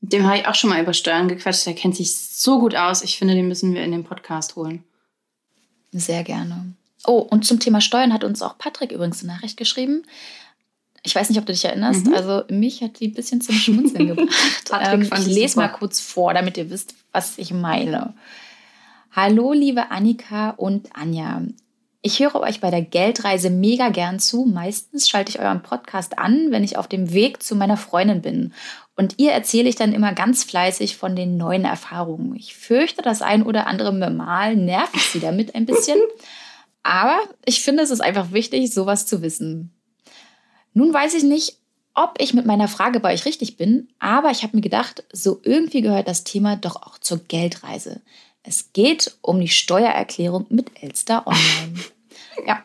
Mit 0.00 0.12
dem 0.12 0.26
habe 0.26 0.38
ich 0.38 0.46
auch 0.46 0.54
schon 0.56 0.70
mal 0.70 0.82
über 0.82 0.92
Steuern 0.92 1.28
gequatscht. 1.28 1.64
Der 1.64 1.74
kennt 1.74 1.96
sich 1.96 2.16
so 2.16 2.58
gut 2.58 2.74
aus. 2.74 3.02
Ich 3.02 3.18
finde, 3.18 3.34
den 3.34 3.46
müssen 3.46 3.72
wir 3.72 3.84
in 3.84 3.92
den 3.92 4.02
Podcast 4.02 4.56
holen. 4.56 4.82
Sehr 5.92 6.24
gerne. 6.24 6.74
Oh, 7.06 7.18
und 7.18 7.44
zum 7.44 7.60
Thema 7.60 7.80
Steuern 7.80 8.12
hat 8.12 8.24
uns 8.24 8.42
auch 8.42 8.58
Patrick 8.58 8.90
übrigens 8.90 9.22
eine 9.22 9.32
Nachricht 9.32 9.56
geschrieben. 9.56 10.04
Ich 11.04 11.14
weiß 11.14 11.28
nicht, 11.28 11.38
ob 11.38 11.46
du 11.46 11.52
dich 11.52 11.64
erinnerst. 11.64 12.06
Mhm. 12.06 12.14
Also 12.14 12.44
mich 12.48 12.82
hat 12.82 13.00
die 13.00 13.08
ein 13.08 13.14
bisschen 13.14 13.40
zum 13.40 13.54
Schmunzeln 13.54 14.06
gebracht. 14.16 14.70
ähm, 14.80 15.02
ich 15.02 15.26
lese 15.26 15.58
mal 15.58 15.68
kurz 15.68 16.00
vor, 16.00 16.32
damit 16.32 16.56
ihr 16.56 16.70
wisst, 16.70 16.94
was 17.10 17.38
ich 17.38 17.52
meine. 17.52 18.14
Hallo, 19.10 19.52
liebe 19.52 19.90
Annika 19.90 20.50
und 20.50 20.88
Anja. 20.94 21.42
Ich 22.04 22.20
höre 22.20 22.40
euch 22.40 22.60
bei 22.60 22.70
der 22.70 22.82
Geldreise 22.82 23.50
mega 23.50 23.88
gern 23.90 24.18
zu. 24.18 24.44
Meistens 24.44 25.08
schalte 25.08 25.30
ich 25.30 25.38
euren 25.38 25.62
Podcast 25.62 26.18
an, 26.18 26.50
wenn 26.50 26.64
ich 26.64 26.76
auf 26.76 26.88
dem 26.88 27.12
Weg 27.12 27.42
zu 27.42 27.54
meiner 27.54 27.76
Freundin 27.76 28.22
bin. 28.22 28.52
Und 28.96 29.18
ihr 29.18 29.32
erzähle 29.32 29.68
ich 29.68 29.76
dann 29.76 29.92
immer 29.92 30.12
ganz 30.12 30.44
fleißig 30.44 30.96
von 30.96 31.14
den 31.14 31.36
neuen 31.36 31.64
Erfahrungen. 31.64 32.34
Ich 32.36 32.56
fürchte, 32.56 33.02
das 33.02 33.22
ein 33.22 33.42
oder 33.42 33.66
andere 33.66 33.92
Mal 34.10 34.56
nervt 34.56 34.98
sie 35.12 35.20
damit 35.20 35.54
ein 35.54 35.66
bisschen. 35.66 35.98
Aber 36.82 37.20
ich 37.44 37.62
finde, 37.62 37.82
es 37.82 37.90
ist 37.90 38.00
einfach 38.00 38.32
wichtig, 38.32 38.72
sowas 38.72 39.06
zu 39.06 39.22
wissen. 39.22 39.70
Nun 40.74 40.92
weiß 40.92 41.14
ich 41.14 41.22
nicht, 41.22 41.56
ob 41.94 42.14
ich 42.18 42.34
mit 42.34 42.46
meiner 42.46 42.68
Frage 42.68 43.00
bei 43.00 43.12
euch 43.12 43.26
richtig 43.26 43.56
bin, 43.56 43.88
aber 43.98 44.30
ich 44.30 44.42
habe 44.42 44.56
mir 44.56 44.62
gedacht, 44.62 45.04
so 45.12 45.40
irgendwie 45.42 45.82
gehört 45.82 46.08
das 46.08 46.24
Thema 46.24 46.56
doch 46.56 46.76
auch 46.76 46.98
zur 46.98 47.18
Geldreise. 47.18 48.00
Es 48.42 48.72
geht 48.72 49.16
um 49.20 49.40
die 49.40 49.48
Steuererklärung 49.48 50.46
mit 50.48 50.70
Elster 50.82 51.26
Online. 51.26 51.80
Ja, 52.46 52.64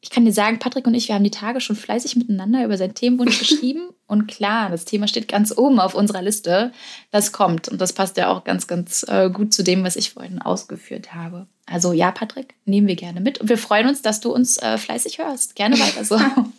ich 0.00 0.10
kann 0.10 0.24
dir 0.24 0.32
sagen, 0.32 0.58
Patrick 0.60 0.86
und 0.86 0.94
ich, 0.94 1.08
wir 1.08 1.16
haben 1.16 1.24
die 1.24 1.30
Tage 1.30 1.60
schon 1.60 1.76
fleißig 1.76 2.16
miteinander 2.16 2.64
über 2.64 2.78
seinen 2.78 2.94
Themenwunsch 2.94 3.38
geschrieben. 3.40 3.90
Und 4.06 4.28
klar, 4.28 4.70
das 4.70 4.84
Thema 4.84 5.08
steht 5.08 5.28
ganz 5.28 5.52
oben 5.56 5.80
auf 5.80 5.94
unserer 5.94 6.22
Liste. 6.22 6.72
Das 7.10 7.32
kommt. 7.32 7.68
Und 7.68 7.80
das 7.80 7.92
passt 7.92 8.16
ja 8.16 8.30
auch 8.30 8.44
ganz, 8.44 8.68
ganz 8.68 9.04
äh, 9.08 9.28
gut 9.28 9.52
zu 9.52 9.64
dem, 9.64 9.82
was 9.84 9.96
ich 9.96 10.10
vorhin 10.10 10.40
ausgeführt 10.40 11.14
habe. 11.14 11.46
Also 11.66 11.92
ja, 11.92 12.12
Patrick, 12.12 12.54
nehmen 12.64 12.86
wir 12.86 12.96
gerne 12.96 13.20
mit. 13.20 13.38
Und 13.38 13.48
wir 13.48 13.58
freuen 13.58 13.88
uns, 13.88 14.00
dass 14.00 14.20
du 14.20 14.32
uns 14.32 14.56
äh, 14.58 14.78
fleißig 14.78 15.18
hörst. 15.18 15.56
Gerne 15.56 15.78
weiter 15.78 16.04
so. 16.04 16.18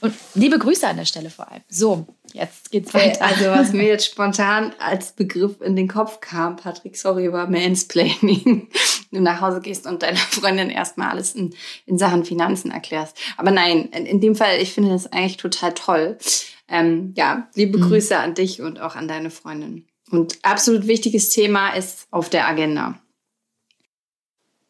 Und 0.00 0.14
liebe 0.34 0.58
Grüße 0.58 0.86
an 0.86 0.96
der 0.96 1.04
Stelle 1.04 1.30
vor 1.30 1.50
allem. 1.50 1.62
So, 1.68 2.06
jetzt 2.32 2.70
geht's 2.70 2.92
weiter. 2.94 3.24
Also, 3.24 3.46
was 3.46 3.72
mir 3.72 3.84
jetzt 3.88 4.06
spontan 4.06 4.74
als 4.78 5.12
Begriff 5.12 5.60
in 5.60 5.76
den 5.76 5.88
Kopf 5.88 6.20
kam, 6.20 6.56
Patrick, 6.56 6.96
sorry, 6.96 7.32
war 7.32 7.48
Mansplaining. 7.48 8.68
Du 9.12 9.20
nach 9.20 9.40
Hause 9.40 9.60
gehst 9.60 9.86
und 9.86 10.02
deiner 10.02 10.18
Freundin 10.18 10.68
erstmal 10.68 11.10
alles 11.10 11.36
in, 11.36 11.54
in 11.86 11.96
Sachen 11.96 12.24
Finanzen 12.24 12.72
erklärst. 12.72 13.16
Aber 13.36 13.52
nein, 13.52 13.88
in, 13.92 14.04
in 14.04 14.20
dem 14.20 14.34
Fall, 14.34 14.60
ich 14.60 14.72
finde 14.72 14.90
das 14.90 15.06
eigentlich 15.06 15.36
total 15.36 15.74
toll. 15.74 16.18
Ähm, 16.66 17.14
ja, 17.16 17.48
liebe 17.54 17.78
mhm. 17.78 17.82
Grüße 17.82 18.18
an 18.18 18.34
dich 18.34 18.60
und 18.60 18.80
auch 18.80 18.96
an 18.96 19.06
deine 19.06 19.30
Freundin. 19.30 19.86
Und 20.10 20.38
absolut 20.42 20.88
wichtiges 20.88 21.28
Thema 21.28 21.70
ist 21.70 22.08
auf 22.10 22.28
der 22.28 22.48
Agenda. 22.48 22.98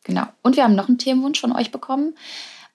Genau. 0.05 0.27
Und 0.43 0.57
wir 0.57 0.63
haben 0.63 0.77
noch 0.77 0.89
einen 0.89 0.99
Themenwunsch 0.99 1.41
von 1.41 1.53
euch 1.53 1.73
bekommen. 1.73 2.15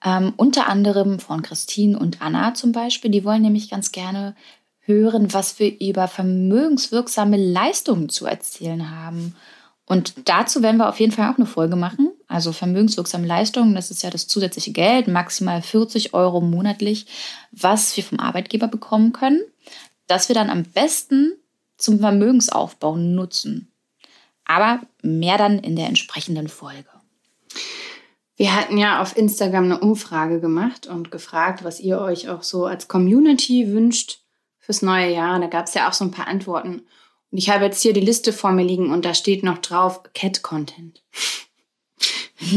Ähm, 0.04 0.32
unter 0.36 0.68
anderem 0.68 1.18
von 1.18 1.42
Christine 1.42 1.98
und 1.98 2.22
Anna 2.22 2.54
zum 2.54 2.72
Beispiel. 2.72 3.10
Die 3.10 3.24
wollen 3.24 3.42
nämlich 3.42 3.70
ganz 3.70 3.92
gerne 3.92 4.34
hören, 4.80 5.32
was 5.32 5.58
wir 5.58 5.80
über 5.80 6.08
vermögenswirksame 6.08 7.36
Leistungen 7.36 8.08
zu 8.08 8.26
erzählen 8.26 8.90
haben. 8.90 9.36
Und 9.86 10.14
dazu 10.28 10.62
werden 10.62 10.78
wir 10.78 10.88
auf 10.88 11.00
jeden 11.00 11.12
Fall 11.12 11.30
auch 11.30 11.36
eine 11.36 11.46
Folge 11.46 11.76
machen. 11.76 12.10
Also 12.26 12.52
vermögenswirksame 12.52 13.26
Leistungen, 13.26 13.74
das 13.74 13.90
ist 13.90 14.02
ja 14.02 14.10
das 14.10 14.26
zusätzliche 14.26 14.72
Geld, 14.72 15.06
maximal 15.06 15.60
40 15.60 16.14
Euro 16.14 16.40
monatlich, 16.40 17.06
was 17.50 17.96
wir 17.96 18.02
vom 18.02 18.18
Arbeitgeber 18.18 18.68
bekommen 18.68 19.12
können, 19.12 19.42
das 20.06 20.28
wir 20.28 20.34
dann 20.34 20.50
am 20.50 20.62
besten 20.62 21.32
zum 21.76 22.00
Vermögensaufbau 22.00 22.96
nutzen. 22.96 23.70
Aber 24.44 24.80
mehr 25.02 25.36
dann 25.36 25.58
in 25.58 25.76
der 25.76 25.88
entsprechenden 25.88 26.48
Folge. 26.48 26.91
Wir 28.42 28.56
hatten 28.56 28.76
ja 28.76 29.00
auf 29.00 29.16
Instagram 29.16 29.66
eine 29.66 29.78
Umfrage 29.78 30.40
gemacht 30.40 30.88
und 30.88 31.12
gefragt, 31.12 31.62
was 31.62 31.78
ihr 31.78 32.00
euch 32.00 32.28
auch 32.28 32.42
so 32.42 32.66
als 32.66 32.88
Community 32.88 33.72
wünscht 33.72 34.18
fürs 34.58 34.82
neue 34.82 35.14
Jahr. 35.14 35.38
Da 35.38 35.46
gab 35.46 35.68
es 35.68 35.74
ja 35.74 35.88
auch 35.88 35.92
so 35.92 36.04
ein 36.04 36.10
paar 36.10 36.26
Antworten. 36.26 36.84
Und 37.30 37.38
ich 37.38 37.50
habe 37.50 37.66
jetzt 37.66 37.80
hier 37.80 37.92
die 37.92 38.00
Liste 38.00 38.32
vor 38.32 38.50
mir 38.50 38.64
liegen 38.64 38.90
und 38.90 39.04
da 39.04 39.14
steht 39.14 39.44
noch 39.44 39.58
drauf 39.58 40.02
Cat 40.12 40.42
Content. 40.42 41.04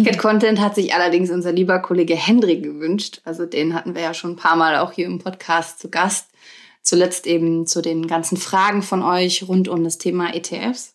Cat 0.03 0.17
Content 0.17 0.59
hat 0.59 0.73
sich 0.73 0.91
allerdings 0.95 1.29
unser 1.29 1.51
lieber 1.51 1.77
Kollege 1.77 2.15
Hendrik 2.15 2.63
gewünscht. 2.63 3.21
Also 3.23 3.45
den 3.45 3.75
hatten 3.75 3.93
wir 3.93 4.01
ja 4.01 4.15
schon 4.15 4.31
ein 4.31 4.37
paar 4.37 4.55
Mal 4.55 4.77
auch 4.77 4.91
hier 4.91 5.05
im 5.05 5.19
Podcast 5.19 5.77
zu 5.77 5.91
Gast. 5.91 6.31
Zuletzt 6.81 7.27
eben 7.27 7.67
zu 7.67 7.83
den 7.83 8.07
ganzen 8.07 8.37
Fragen 8.37 8.81
von 8.81 9.03
euch 9.03 9.47
rund 9.47 9.67
um 9.67 9.83
das 9.83 9.99
Thema 9.99 10.33
ETFs. 10.33 10.94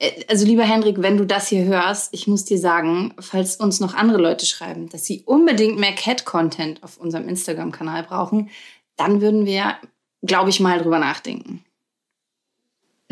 Äh, 0.00 0.24
also 0.26 0.44
lieber 0.44 0.64
Hendrik, 0.64 1.00
wenn 1.00 1.16
du 1.16 1.24
das 1.24 1.48
hier 1.48 1.64
hörst, 1.64 2.12
ich 2.12 2.26
muss 2.26 2.44
dir 2.44 2.58
sagen, 2.58 3.14
falls 3.20 3.56
uns 3.56 3.78
noch 3.78 3.94
andere 3.94 4.20
Leute 4.20 4.46
schreiben, 4.46 4.88
dass 4.88 5.04
sie 5.04 5.22
unbedingt 5.24 5.78
mehr 5.78 5.94
Cat-Content 5.94 6.82
auf 6.82 6.96
unserem 6.96 7.28
Instagram-Kanal 7.28 8.02
brauchen, 8.02 8.50
dann 8.96 9.20
würden 9.20 9.46
wir, 9.46 9.76
glaube 10.22 10.50
ich, 10.50 10.58
mal 10.58 10.80
drüber 10.80 10.98
nachdenken. 10.98 11.64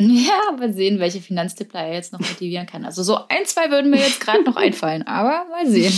Ja, 0.00 0.52
mal 0.56 0.72
sehen, 0.72 1.00
welche 1.00 1.20
Finanztippler 1.20 1.80
er 1.80 1.94
jetzt 1.94 2.12
noch 2.12 2.20
motivieren 2.20 2.68
kann. 2.68 2.84
Also 2.84 3.02
so 3.02 3.16
ein, 3.28 3.44
zwei 3.46 3.68
würden 3.72 3.90
mir 3.90 3.98
jetzt 3.98 4.20
gerade 4.20 4.44
noch 4.44 4.54
einfallen, 4.64 5.04
aber 5.08 5.46
mal 5.50 5.66
sehen. 5.66 5.92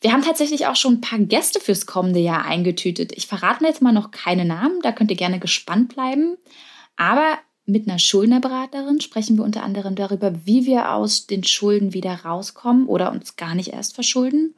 Wir 0.00 0.10
haben 0.10 0.22
tatsächlich 0.22 0.66
auch 0.66 0.74
schon 0.74 0.94
ein 0.94 1.00
paar 1.02 1.18
Gäste 1.18 1.60
fürs 1.60 1.84
kommende 1.84 2.18
Jahr 2.18 2.46
eingetütet. 2.46 3.12
Ich 3.14 3.26
verrate 3.26 3.66
jetzt 3.66 3.82
mal 3.82 3.92
noch 3.92 4.10
keine 4.10 4.46
Namen, 4.46 4.80
da 4.82 4.90
könnt 4.90 5.10
ihr 5.10 5.18
gerne 5.18 5.38
gespannt 5.38 5.94
bleiben. 5.94 6.38
Aber 6.96 7.38
mit 7.64 7.88
einer 7.88 7.98
Schuldnerberaterin 7.98 9.00
sprechen 9.00 9.36
wir 9.36 9.44
unter 9.44 9.62
anderem 9.62 9.94
darüber, 9.94 10.32
wie 10.44 10.66
wir 10.66 10.92
aus 10.92 11.26
den 11.26 11.44
Schulden 11.44 11.94
wieder 11.94 12.24
rauskommen 12.24 12.86
oder 12.86 13.12
uns 13.12 13.36
gar 13.36 13.54
nicht 13.54 13.72
erst 13.72 13.94
verschulden. 13.94 14.54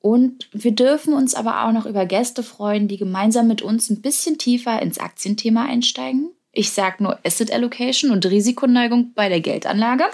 Und 0.00 0.48
wir 0.52 0.72
dürfen 0.72 1.14
uns 1.14 1.34
aber 1.34 1.64
auch 1.64 1.72
noch 1.72 1.86
über 1.86 2.04
Gäste 2.06 2.42
freuen, 2.42 2.88
die 2.88 2.98
gemeinsam 2.98 3.46
mit 3.46 3.62
uns 3.62 3.88
ein 3.88 4.02
bisschen 4.02 4.36
tiefer 4.36 4.82
ins 4.82 4.98
Aktienthema 4.98 5.64
einsteigen. 5.64 6.30
Ich 6.52 6.72
sage 6.72 7.02
nur 7.02 7.18
Asset 7.24 7.52
Allocation 7.52 8.10
und 8.10 8.26
Risikoneigung 8.26 9.12
bei 9.14 9.28
der 9.28 9.40
Geldanlage. 9.40 10.04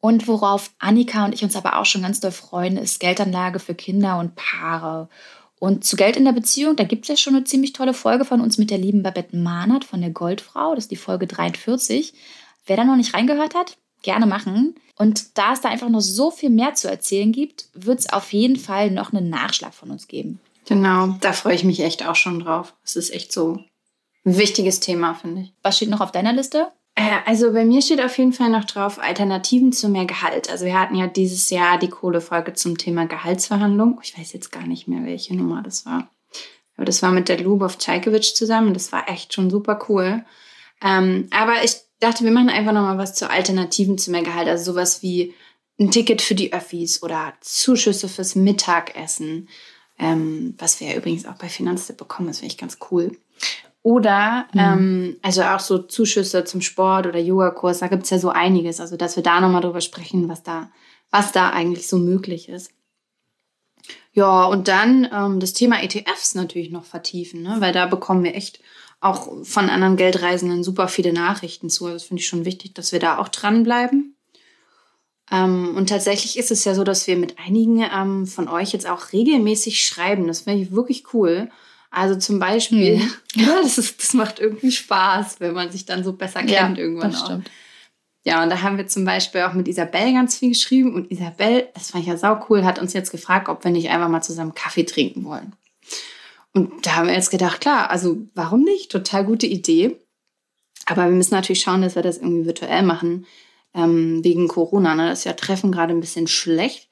Und 0.00 0.28
worauf 0.28 0.70
Annika 0.78 1.24
und 1.24 1.34
ich 1.34 1.42
uns 1.42 1.56
aber 1.56 1.78
auch 1.78 1.84
schon 1.84 2.02
ganz 2.02 2.20
doll 2.20 2.30
freuen, 2.30 2.76
ist 2.76 3.00
Geldanlage 3.00 3.58
für 3.58 3.74
Kinder 3.74 4.18
und 4.18 4.36
Paare. 4.36 5.08
Und 5.60 5.84
zu 5.84 5.96
Geld 5.96 6.16
in 6.16 6.24
der 6.24 6.32
Beziehung, 6.32 6.76
da 6.76 6.84
gibt 6.84 7.04
es 7.04 7.08
ja 7.08 7.16
schon 7.16 7.34
eine 7.34 7.44
ziemlich 7.44 7.72
tolle 7.72 7.94
Folge 7.94 8.24
von 8.24 8.40
uns 8.40 8.58
mit 8.58 8.70
der 8.70 8.78
lieben 8.78 9.02
Babette 9.02 9.36
Mahnert 9.36 9.84
von 9.84 10.00
der 10.00 10.10
Goldfrau. 10.10 10.74
Das 10.74 10.84
ist 10.84 10.90
die 10.90 10.96
Folge 10.96 11.26
43. 11.26 12.14
Wer 12.66 12.76
da 12.76 12.84
noch 12.84 12.96
nicht 12.96 13.14
reingehört 13.14 13.54
hat, 13.54 13.76
gerne 14.02 14.26
machen. 14.26 14.76
Und 14.96 15.38
da 15.38 15.52
es 15.52 15.60
da 15.60 15.68
einfach 15.68 15.88
noch 15.88 16.00
so 16.00 16.30
viel 16.30 16.50
mehr 16.50 16.74
zu 16.74 16.88
erzählen 16.88 17.32
gibt, 17.32 17.68
wird 17.74 18.00
es 18.00 18.12
auf 18.12 18.32
jeden 18.32 18.56
Fall 18.56 18.90
noch 18.90 19.12
einen 19.12 19.30
Nachschlag 19.30 19.74
von 19.74 19.90
uns 19.90 20.08
geben. 20.08 20.40
Genau, 20.66 21.16
da 21.20 21.32
freue 21.32 21.54
ich 21.54 21.64
mich 21.64 21.80
echt 21.80 22.06
auch 22.06 22.16
schon 22.16 22.40
drauf. 22.40 22.74
Es 22.84 22.96
ist 22.96 23.10
echt 23.10 23.32
so 23.32 23.64
ein 24.24 24.36
wichtiges 24.36 24.80
Thema, 24.80 25.14
finde 25.14 25.42
ich. 25.42 25.52
Was 25.62 25.76
steht 25.76 25.88
noch 25.88 26.00
auf 26.00 26.12
deiner 26.12 26.32
Liste? 26.32 26.70
Äh, 26.98 27.20
also 27.26 27.52
bei 27.52 27.64
mir 27.64 27.80
steht 27.80 28.00
auf 28.00 28.18
jeden 28.18 28.32
Fall 28.32 28.50
noch 28.50 28.64
drauf 28.64 28.98
Alternativen 28.98 29.72
zu 29.72 29.88
mehr 29.88 30.04
Gehalt. 30.04 30.50
Also 30.50 30.64
wir 30.64 30.78
hatten 30.78 30.96
ja 30.96 31.06
dieses 31.06 31.48
Jahr 31.48 31.78
die 31.78 31.88
Kohlefolge 31.88 32.54
zum 32.54 32.76
Thema 32.76 33.06
Gehaltsverhandlung. 33.06 34.00
Ich 34.02 34.18
weiß 34.18 34.32
jetzt 34.32 34.50
gar 34.50 34.66
nicht 34.66 34.88
mehr, 34.88 35.04
welche 35.04 35.36
Nummer 35.36 35.62
das 35.62 35.86
war. 35.86 36.10
Aber 36.76 36.84
das 36.84 37.00
war 37.02 37.12
mit 37.12 37.28
der 37.28 37.40
Lubov 37.40 37.78
Czajkovic 37.78 38.34
zusammen. 38.34 38.74
Das 38.74 38.90
war 38.90 39.08
echt 39.08 39.32
schon 39.32 39.48
super 39.48 39.78
cool. 39.88 40.24
Ähm, 40.82 41.28
aber 41.30 41.62
ich 41.62 41.76
dachte, 42.00 42.24
wir 42.24 42.32
machen 42.32 42.50
einfach 42.50 42.72
noch 42.72 42.82
mal 42.82 42.98
was 42.98 43.14
zu 43.14 43.30
Alternativen 43.30 43.96
zu 43.96 44.10
mehr 44.10 44.22
Gehalt. 44.22 44.48
Also 44.48 44.72
sowas 44.72 45.00
wie 45.00 45.34
ein 45.78 45.92
Ticket 45.92 46.20
für 46.20 46.34
die 46.34 46.52
Öffis 46.52 47.04
oder 47.04 47.32
Zuschüsse 47.40 48.08
fürs 48.08 48.34
Mittagessen. 48.34 49.48
Ähm, 50.00 50.54
was 50.58 50.80
wir 50.80 50.88
ja 50.88 50.96
übrigens 50.96 51.26
auch 51.26 51.36
bei 51.36 51.48
Finanztipp 51.48 51.96
bekommen. 51.96 52.28
Das 52.28 52.40
finde 52.40 52.52
ich 52.52 52.58
ganz 52.58 52.78
cool. 52.90 53.16
Oder 53.82 54.46
mhm. 54.52 54.60
ähm, 54.60 55.16
also 55.22 55.42
auch 55.42 55.60
so 55.60 55.78
Zuschüsse 55.78 56.44
zum 56.44 56.60
Sport 56.60 57.06
oder 57.06 57.18
Yogakurs, 57.18 57.78
da 57.78 57.88
gibt 57.88 58.04
es 58.04 58.10
ja 58.10 58.18
so 58.18 58.30
einiges. 58.30 58.80
Also 58.80 58.96
dass 58.96 59.16
wir 59.16 59.22
da 59.22 59.40
nochmal 59.40 59.62
drüber 59.62 59.80
sprechen, 59.80 60.28
was 60.28 60.42
da, 60.42 60.70
was 61.10 61.32
da 61.32 61.50
eigentlich 61.50 61.88
so 61.88 61.98
möglich 61.98 62.48
ist. 62.48 62.72
Ja, 64.12 64.46
und 64.46 64.68
dann 64.68 65.08
ähm, 65.12 65.40
das 65.40 65.52
Thema 65.52 65.82
ETFs 65.82 66.34
natürlich 66.34 66.70
noch 66.70 66.84
vertiefen, 66.84 67.42
ne? 67.42 67.56
weil 67.60 67.72
da 67.72 67.86
bekommen 67.86 68.24
wir 68.24 68.34
echt 68.34 68.60
auch 69.00 69.44
von 69.44 69.70
anderen 69.70 69.96
Geldreisenden 69.96 70.64
super 70.64 70.88
viele 70.88 71.12
Nachrichten 71.12 71.70
zu. 71.70 71.84
Also 71.84 71.96
das 71.96 72.04
finde 72.04 72.20
ich 72.20 72.26
schon 72.26 72.44
wichtig, 72.44 72.74
dass 72.74 72.90
wir 72.92 72.98
da 72.98 73.18
auch 73.18 73.28
dranbleiben. 73.28 74.16
Ähm, 75.30 75.74
und 75.76 75.88
tatsächlich 75.88 76.38
ist 76.38 76.50
es 76.50 76.64
ja 76.64 76.74
so, 76.74 76.84
dass 76.84 77.06
wir 77.06 77.16
mit 77.16 77.38
einigen 77.38 77.82
ähm, 77.94 78.26
von 78.26 78.48
euch 78.48 78.72
jetzt 78.72 78.88
auch 78.88 79.12
regelmäßig 79.12 79.84
schreiben. 79.84 80.26
Das 80.26 80.40
finde 80.42 80.62
ich 80.62 80.72
wirklich 80.72 81.14
cool. 81.14 81.50
Also 81.90 82.16
zum 82.16 82.38
Beispiel, 82.38 82.96
mhm. 82.96 83.10
ja, 83.34 83.60
das, 83.62 83.78
ist, 83.78 84.02
das 84.02 84.14
macht 84.14 84.40
irgendwie 84.40 84.72
Spaß, 84.72 85.40
wenn 85.40 85.54
man 85.54 85.70
sich 85.70 85.86
dann 85.86 86.04
so 86.04 86.12
besser 86.12 86.40
kennt 86.40 86.50
ja, 86.50 86.84
irgendwann 86.84 87.12
das 87.12 87.22
auch. 87.22 87.26
Stimmt. 87.26 87.50
Ja, 88.24 88.42
und 88.42 88.50
da 88.50 88.60
haben 88.60 88.76
wir 88.76 88.86
zum 88.86 89.04
Beispiel 89.04 89.42
auch 89.42 89.54
mit 89.54 89.68
Isabel 89.68 90.12
ganz 90.12 90.36
viel 90.36 90.50
geschrieben. 90.50 90.94
Und 90.94 91.10
Isabel, 91.10 91.68
das 91.72 91.92
fand 91.92 92.02
ich 92.02 92.08
ja 92.08 92.16
sau 92.16 92.44
cool, 92.48 92.64
hat 92.64 92.78
uns 92.78 92.92
jetzt 92.92 93.10
gefragt, 93.10 93.48
ob 93.48 93.64
wir 93.64 93.70
nicht 93.70 93.88
einfach 93.88 94.08
mal 94.08 94.22
zusammen 94.22 94.54
Kaffee 94.54 94.84
trinken 94.84 95.24
wollen. 95.24 95.54
Und 96.52 96.86
da 96.86 96.96
haben 96.96 97.06
wir 97.06 97.14
jetzt 97.14 97.30
gedacht, 97.30 97.60
klar, 97.60 97.90
also 97.90 98.18
warum 98.34 98.64
nicht? 98.64 98.90
Total 98.90 99.24
gute 99.24 99.46
Idee. 99.46 99.96
Aber 100.86 101.04
wir 101.04 101.12
müssen 101.12 101.34
natürlich 101.34 101.60
schauen, 101.60 101.82
dass 101.82 101.94
wir 101.94 102.02
das 102.02 102.18
irgendwie 102.18 102.46
virtuell 102.46 102.82
machen, 102.82 103.26
ähm, 103.74 104.22
wegen 104.24 104.48
Corona. 104.48 104.94
Ne? 104.94 105.08
Das 105.08 105.20
ist 105.20 105.24
ja 105.24 105.34
Treffen 105.34 105.72
gerade 105.72 105.94
ein 105.94 106.00
bisschen 106.00 106.26
schlecht. 106.26 106.87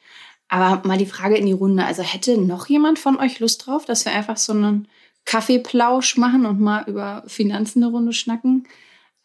Aber 0.48 0.86
mal 0.86 0.98
die 0.98 1.06
Frage 1.06 1.36
in 1.36 1.46
die 1.46 1.52
Runde. 1.52 1.84
Also 1.84 2.02
hätte 2.02 2.38
noch 2.38 2.68
jemand 2.68 2.98
von 2.98 3.18
euch 3.18 3.40
Lust 3.40 3.66
drauf, 3.66 3.84
dass 3.84 4.04
wir 4.04 4.12
einfach 4.12 4.36
so 4.36 4.52
einen 4.52 4.88
Kaffeeplausch 5.24 6.16
machen 6.16 6.46
und 6.46 6.60
mal 6.60 6.84
über 6.86 7.24
Finanzen 7.26 7.82
eine 7.82 7.92
Runde 7.92 8.12
schnacken? 8.12 8.66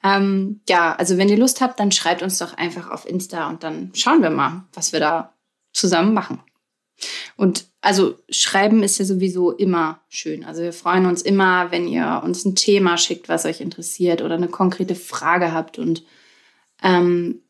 Ähm, 0.04 0.62
ja, 0.68 0.96
also 0.96 1.18
wenn 1.18 1.30
ihr 1.30 1.38
Lust 1.38 1.62
habt, 1.62 1.80
dann 1.80 1.92
schreibt 1.92 2.24
uns 2.24 2.40
doch 2.40 2.56
einfach 2.56 2.90
auf 2.90 3.08
Insta 3.08 3.50
und 3.50 3.64
dann 3.64 3.92
schauen 3.94 4.24
wir 4.24 4.32
mal, 4.32 4.66
was 4.74 4.94
wir 4.94 5.00
da 5.00 5.34
zusammen 5.74 6.14
machen. 6.14 6.42
Und 7.36 7.66
also 7.82 8.18
schreiben 8.30 8.84
ist 8.84 9.00
ja 9.00 9.06
sowieso 9.06 9.52
immer 9.52 10.02
schön. 10.10 10.44
Also 10.44 10.62
wir 10.62 10.74
freuen 10.74 11.06
uns 11.06 11.22
immer, 11.22 11.72
wenn 11.72 11.88
ihr 11.88 12.22
uns 12.24 12.46
ein 12.46 12.56
Thema 12.56 12.98
schickt, 12.98 13.30
was 13.30 13.46
euch 13.46 13.62
interessiert 13.62 14.22
oder 14.22 14.36
eine 14.36 14.48
konkrete 14.48 14.96
Frage 14.96 15.52
habt. 15.52 15.80
Und 15.80 16.04
ähm, 16.84 17.42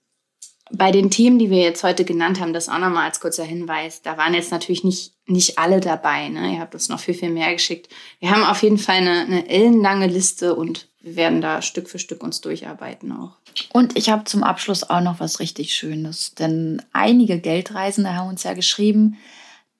bei 0.74 0.92
den 0.92 1.10
Themen, 1.10 1.40
die 1.40 1.50
wir 1.50 1.62
jetzt 1.62 1.84
heute 1.84 2.06
genannt 2.06 2.40
haben, 2.40 2.54
das 2.54 2.70
auch 2.70 2.80
nochmal 2.80 3.06
als 3.06 3.20
kurzer 3.20 3.44
Hinweis, 3.44 4.02
da 4.02 4.18
waren 4.18 4.34
jetzt 4.34 4.52
natürlich 4.52 4.84
nicht, 4.84 5.14
nicht 5.26 5.58
alle 5.58 5.80
dabei. 5.80 6.30
Ne? 6.30 6.54
Ihr 6.54 6.60
habt 6.60 6.74
uns 6.74 6.90
noch 6.90 7.00
viel, 7.00 7.14
viel 7.14 7.30
mehr 7.30 7.52
geschickt. 7.54 7.90
Wir 8.20 8.32
haben 8.32 8.44
auf 8.44 8.64
jeden 8.64 8.78
Fall 8.78 8.98
eine, 8.98 9.22
eine 9.22 9.50
ellenlange 9.50 10.08
Liste 10.08 10.56
und 10.56 10.88
wir 11.02 11.16
werden 11.16 11.42
da 11.42 11.62
Stück 11.62 11.90
für 11.90 12.00
Stück 12.00 12.24
uns 12.24 12.42
durcharbeiten 12.42 13.12
auch. 13.12 13.32
Und 13.74 13.98
ich 13.98 14.10
habe 14.10 14.24
zum 14.26 14.44
Abschluss 14.44 14.90
auch 14.90 15.02
noch 15.02 15.20
was 15.20 15.40
richtig 15.40 15.74
Schönes, 15.76 16.36
denn 16.36 16.82
einige 16.94 17.40
Geldreisende 17.40 18.16
haben 18.16 18.30
uns 18.30 18.44
ja 18.44 18.54
geschrieben, 18.54 19.18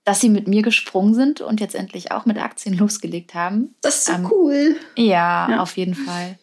dass 0.04 0.20
sie 0.20 0.30
mit 0.30 0.48
mir 0.48 0.64
gesprungen 0.64 1.14
sind 1.14 1.42
und 1.42 1.62
jetzt 1.62 1.76
endlich 1.76 2.12
auch 2.12 2.26
mit 2.26 2.38
Aktien 2.38 2.78
losgelegt 2.78 3.34
haben. 3.34 3.76
Das 3.82 3.98
ist 3.98 4.06
so 4.06 4.14
ähm, 4.14 4.28
cool. 4.32 4.76
Ja, 4.96 5.50
ja, 5.50 5.62
auf 5.62 5.78
jeden 5.78 5.96
Fall. 5.96 6.38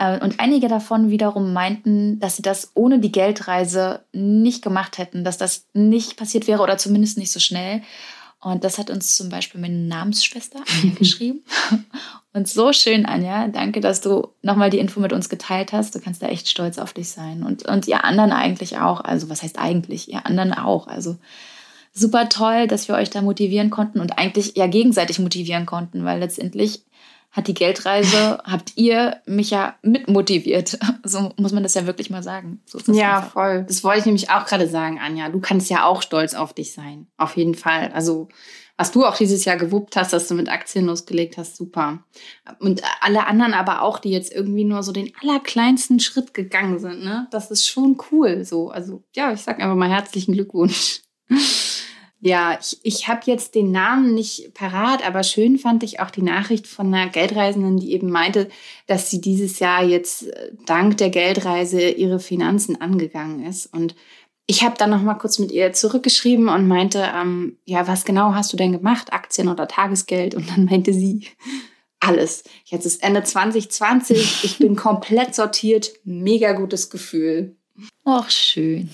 Äh, 0.00 0.18
und 0.18 0.40
einige 0.40 0.66
davon 0.66 1.10
wiederum 1.10 1.52
meinten, 1.52 2.18
dass 2.18 2.36
sie 2.36 2.42
das 2.42 2.72
ohne 2.74 2.98
die 2.98 3.12
Geldreise 3.12 4.00
nicht 4.12 4.62
gemacht 4.62 4.98
hätten, 4.98 5.22
dass 5.22 5.36
das 5.36 5.66
nicht 5.74 6.16
passiert 6.16 6.48
wäre 6.48 6.62
oder 6.62 6.78
zumindest 6.78 7.18
nicht 7.18 7.30
so 7.30 7.38
schnell. 7.38 7.82
Und 8.40 8.64
das 8.64 8.78
hat 8.78 8.88
uns 8.88 9.14
zum 9.16 9.28
Beispiel 9.28 9.60
meine 9.60 9.76
Namensschwester 9.76 10.60
Anja 10.60 10.94
geschrieben. 10.98 11.44
Und 12.32 12.48
so 12.48 12.72
schön, 12.72 13.04
Anja. 13.04 13.48
Danke, 13.48 13.80
dass 13.80 14.00
du 14.00 14.28
nochmal 14.40 14.70
die 14.70 14.78
Info 14.78 14.98
mit 14.98 15.12
uns 15.12 15.28
geteilt 15.28 15.72
hast. 15.72 15.94
Du 15.94 16.00
kannst 16.00 16.22
da 16.22 16.28
echt 16.28 16.48
stolz 16.48 16.78
auf 16.78 16.94
dich 16.94 17.10
sein. 17.10 17.42
Und, 17.42 17.66
und 17.66 17.86
ihr 17.86 18.02
anderen 18.02 18.32
eigentlich 18.32 18.78
auch. 18.78 19.02
Also, 19.02 19.28
was 19.28 19.42
heißt 19.42 19.58
eigentlich? 19.58 20.10
Ihr 20.10 20.24
anderen 20.24 20.54
auch. 20.54 20.86
Also, 20.86 21.18
super 21.92 22.30
toll, 22.30 22.66
dass 22.66 22.88
wir 22.88 22.94
euch 22.94 23.10
da 23.10 23.20
motivieren 23.20 23.68
konnten 23.68 24.00
und 24.00 24.16
eigentlich 24.16 24.56
ja 24.56 24.66
gegenseitig 24.68 25.18
motivieren 25.18 25.66
konnten, 25.66 26.04
weil 26.04 26.20
letztendlich 26.20 26.84
hat 27.30 27.46
die 27.46 27.54
Geldreise, 27.54 28.38
habt 28.44 28.72
ihr 28.76 29.20
mich 29.26 29.50
ja 29.50 29.76
mitmotiviert. 29.82 30.78
So 31.02 31.32
muss 31.36 31.52
man 31.52 31.62
das 31.62 31.74
ja 31.74 31.86
wirklich 31.86 32.10
mal 32.10 32.22
sagen. 32.22 32.60
So 32.66 32.78
ja, 32.92 33.16
einfach. 33.16 33.32
voll. 33.32 33.64
Das 33.66 33.82
wollte 33.82 34.00
ich 34.00 34.06
nämlich 34.06 34.30
auch 34.30 34.44
gerade 34.44 34.68
sagen, 34.68 35.00
Anja. 35.00 35.28
Du 35.30 35.40
kannst 35.40 35.70
ja 35.70 35.84
auch 35.86 36.02
stolz 36.02 36.34
auf 36.34 36.52
dich 36.52 36.72
sein. 36.72 37.06
Auf 37.16 37.36
jeden 37.36 37.54
Fall. 37.54 37.90
Also, 37.94 38.28
was 38.76 38.92
du 38.92 39.04
auch 39.04 39.16
dieses 39.16 39.44
Jahr 39.44 39.56
gewuppt 39.56 39.96
hast, 39.96 40.12
dass 40.12 40.28
du 40.28 40.34
mit 40.34 40.48
Aktien 40.48 40.86
losgelegt 40.86 41.38
hast, 41.38 41.56
super. 41.56 42.04
Und 42.60 42.82
alle 43.00 43.26
anderen 43.26 43.54
aber 43.54 43.82
auch, 43.82 43.98
die 43.98 44.10
jetzt 44.10 44.32
irgendwie 44.32 44.64
nur 44.64 44.82
so 44.82 44.92
den 44.92 45.10
allerkleinsten 45.22 46.00
Schritt 46.00 46.34
gegangen 46.34 46.78
sind, 46.78 47.02
ne? 47.02 47.26
Das 47.30 47.50
ist 47.50 47.66
schon 47.66 47.98
cool. 48.12 48.44
So, 48.44 48.70
also, 48.70 49.02
ja, 49.16 49.32
ich 49.32 49.40
sag 49.40 49.58
einfach 49.58 49.76
mal 49.76 49.90
herzlichen 49.90 50.34
Glückwunsch. 50.34 51.00
Ja, 52.22 52.58
ich, 52.60 52.78
ich 52.82 53.08
habe 53.08 53.22
jetzt 53.24 53.54
den 53.54 53.72
Namen 53.72 54.14
nicht 54.14 54.52
parat, 54.52 55.06
aber 55.06 55.22
schön 55.22 55.58
fand 55.58 55.82
ich 55.82 56.00
auch 56.00 56.10
die 56.10 56.22
Nachricht 56.22 56.66
von 56.66 56.92
einer 56.92 57.10
Geldreisenden, 57.10 57.78
die 57.78 57.92
eben 57.92 58.10
meinte, 58.10 58.50
dass 58.86 59.10
sie 59.10 59.22
dieses 59.22 59.58
Jahr 59.58 59.82
jetzt 59.82 60.28
äh, 60.28 60.52
dank 60.66 60.98
der 60.98 61.08
Geldreise 61.08 61.88
ihre 61.88 62.20
Finanzen 62.20 62.80
angegangen 62.80 63.46
ist. 63.46 63.72
Und 63.72 63.94
ich 64.46 64.62
habe 64.62 64.74
dann 64.76 64.90
noch 64.90 65.00
mal 65.00 65.14
kurz 65.14 65.38
mit 65.38 65.50
ihr 65.50 65.72
zurückgeschrieben 65.72 66.48
und 66.48 66.68
meinte, 66.68 67.08
ähm, 67.14 67.56
ja, 67.64 67.88
was 67.88 68.04
genau 68.04 68.34
hast 68.34 68.52
du 68.52 68.58
denn 68.58 68.72
gemacht, 68.72 69.12
Aktien 69.14 69.48
oder 69.48 69.66
Tagesgeld? 69.66 70.34
Und 70.34 70.50
dann 70.50 70.66
meinte 70.66 70.92
sie, 70.92 71.26
alles. 72.00 72.44
Jetzt 72.64 72.86
ist 72.86 73.02
Ende 73.02 73.22
2020, 73.22 74.44
ich 74.44 74.58
bin 74.58 74.74
komplett 74.74 75.34
sortiert, 75.34 75.92
mega 76.04 76.52
gutes 76.52 76.90
Gefühl. 76.90 77.56
Ach, 78.04 78.28
schön. 78.30 78.90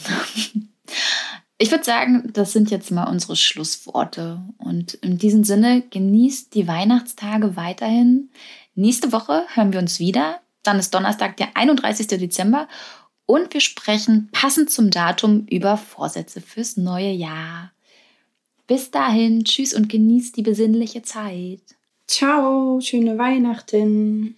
Ich 1.59 1.71
würde 1.71 1.85
sagen, 1.85 2.31
das 2.33 2.53
sind 2.53 2.71
jetzt 2.71 2.91
mal 2.91 3.09
unsere 3.09 3.35
Schlussworte. 3.35 4.43
Und 4.59 4.95
in 4.95 5.17
diesem 5.17 5.43
Sinne, 5.43 5.83
genießt 5.89 6.55
die 6.55 6.69
Weihnachtstage 6.69 7.57
weiterhin. 7.57 8.31
Nächste 8.75 9.13
Woche 9.13 9.45
hören 9.55 9.73
wir 9.73 9.81
uns 9.81 9.99
wieder. 9.99 10.41
Dann 10.63 10.79
ist 10.79 10.95
Donnerstag, 10.95 11.37
der 11.39 11.57
31. 11.57 12.09
Dezember. 12.09 12.69
Und 13.25 13.55
wir 13.55 13.61
sprechen 13.61 14.29
passend 14.33 14.71
zum 14.71 14.91
Datum 14.91 15.47
über 15.49 15.79
Vorsätze 15.79 16.41
fürs 16.41 16.77
neue 16.77 17.11
Jahr. 17.11 17.73
Bis 18.67 18.91
dahin, 18.91 19.45
tschüss 19.45 19.73
und 19.73 19.89
genießt 19.89 20.37
die 20.37 20.43
besinnliche 20.43 21.03
Zeit. 21.03 21.63
Ciao, 22.07 22.81
schöne 22.81 23.17
Weihnachten. 23.17 24.37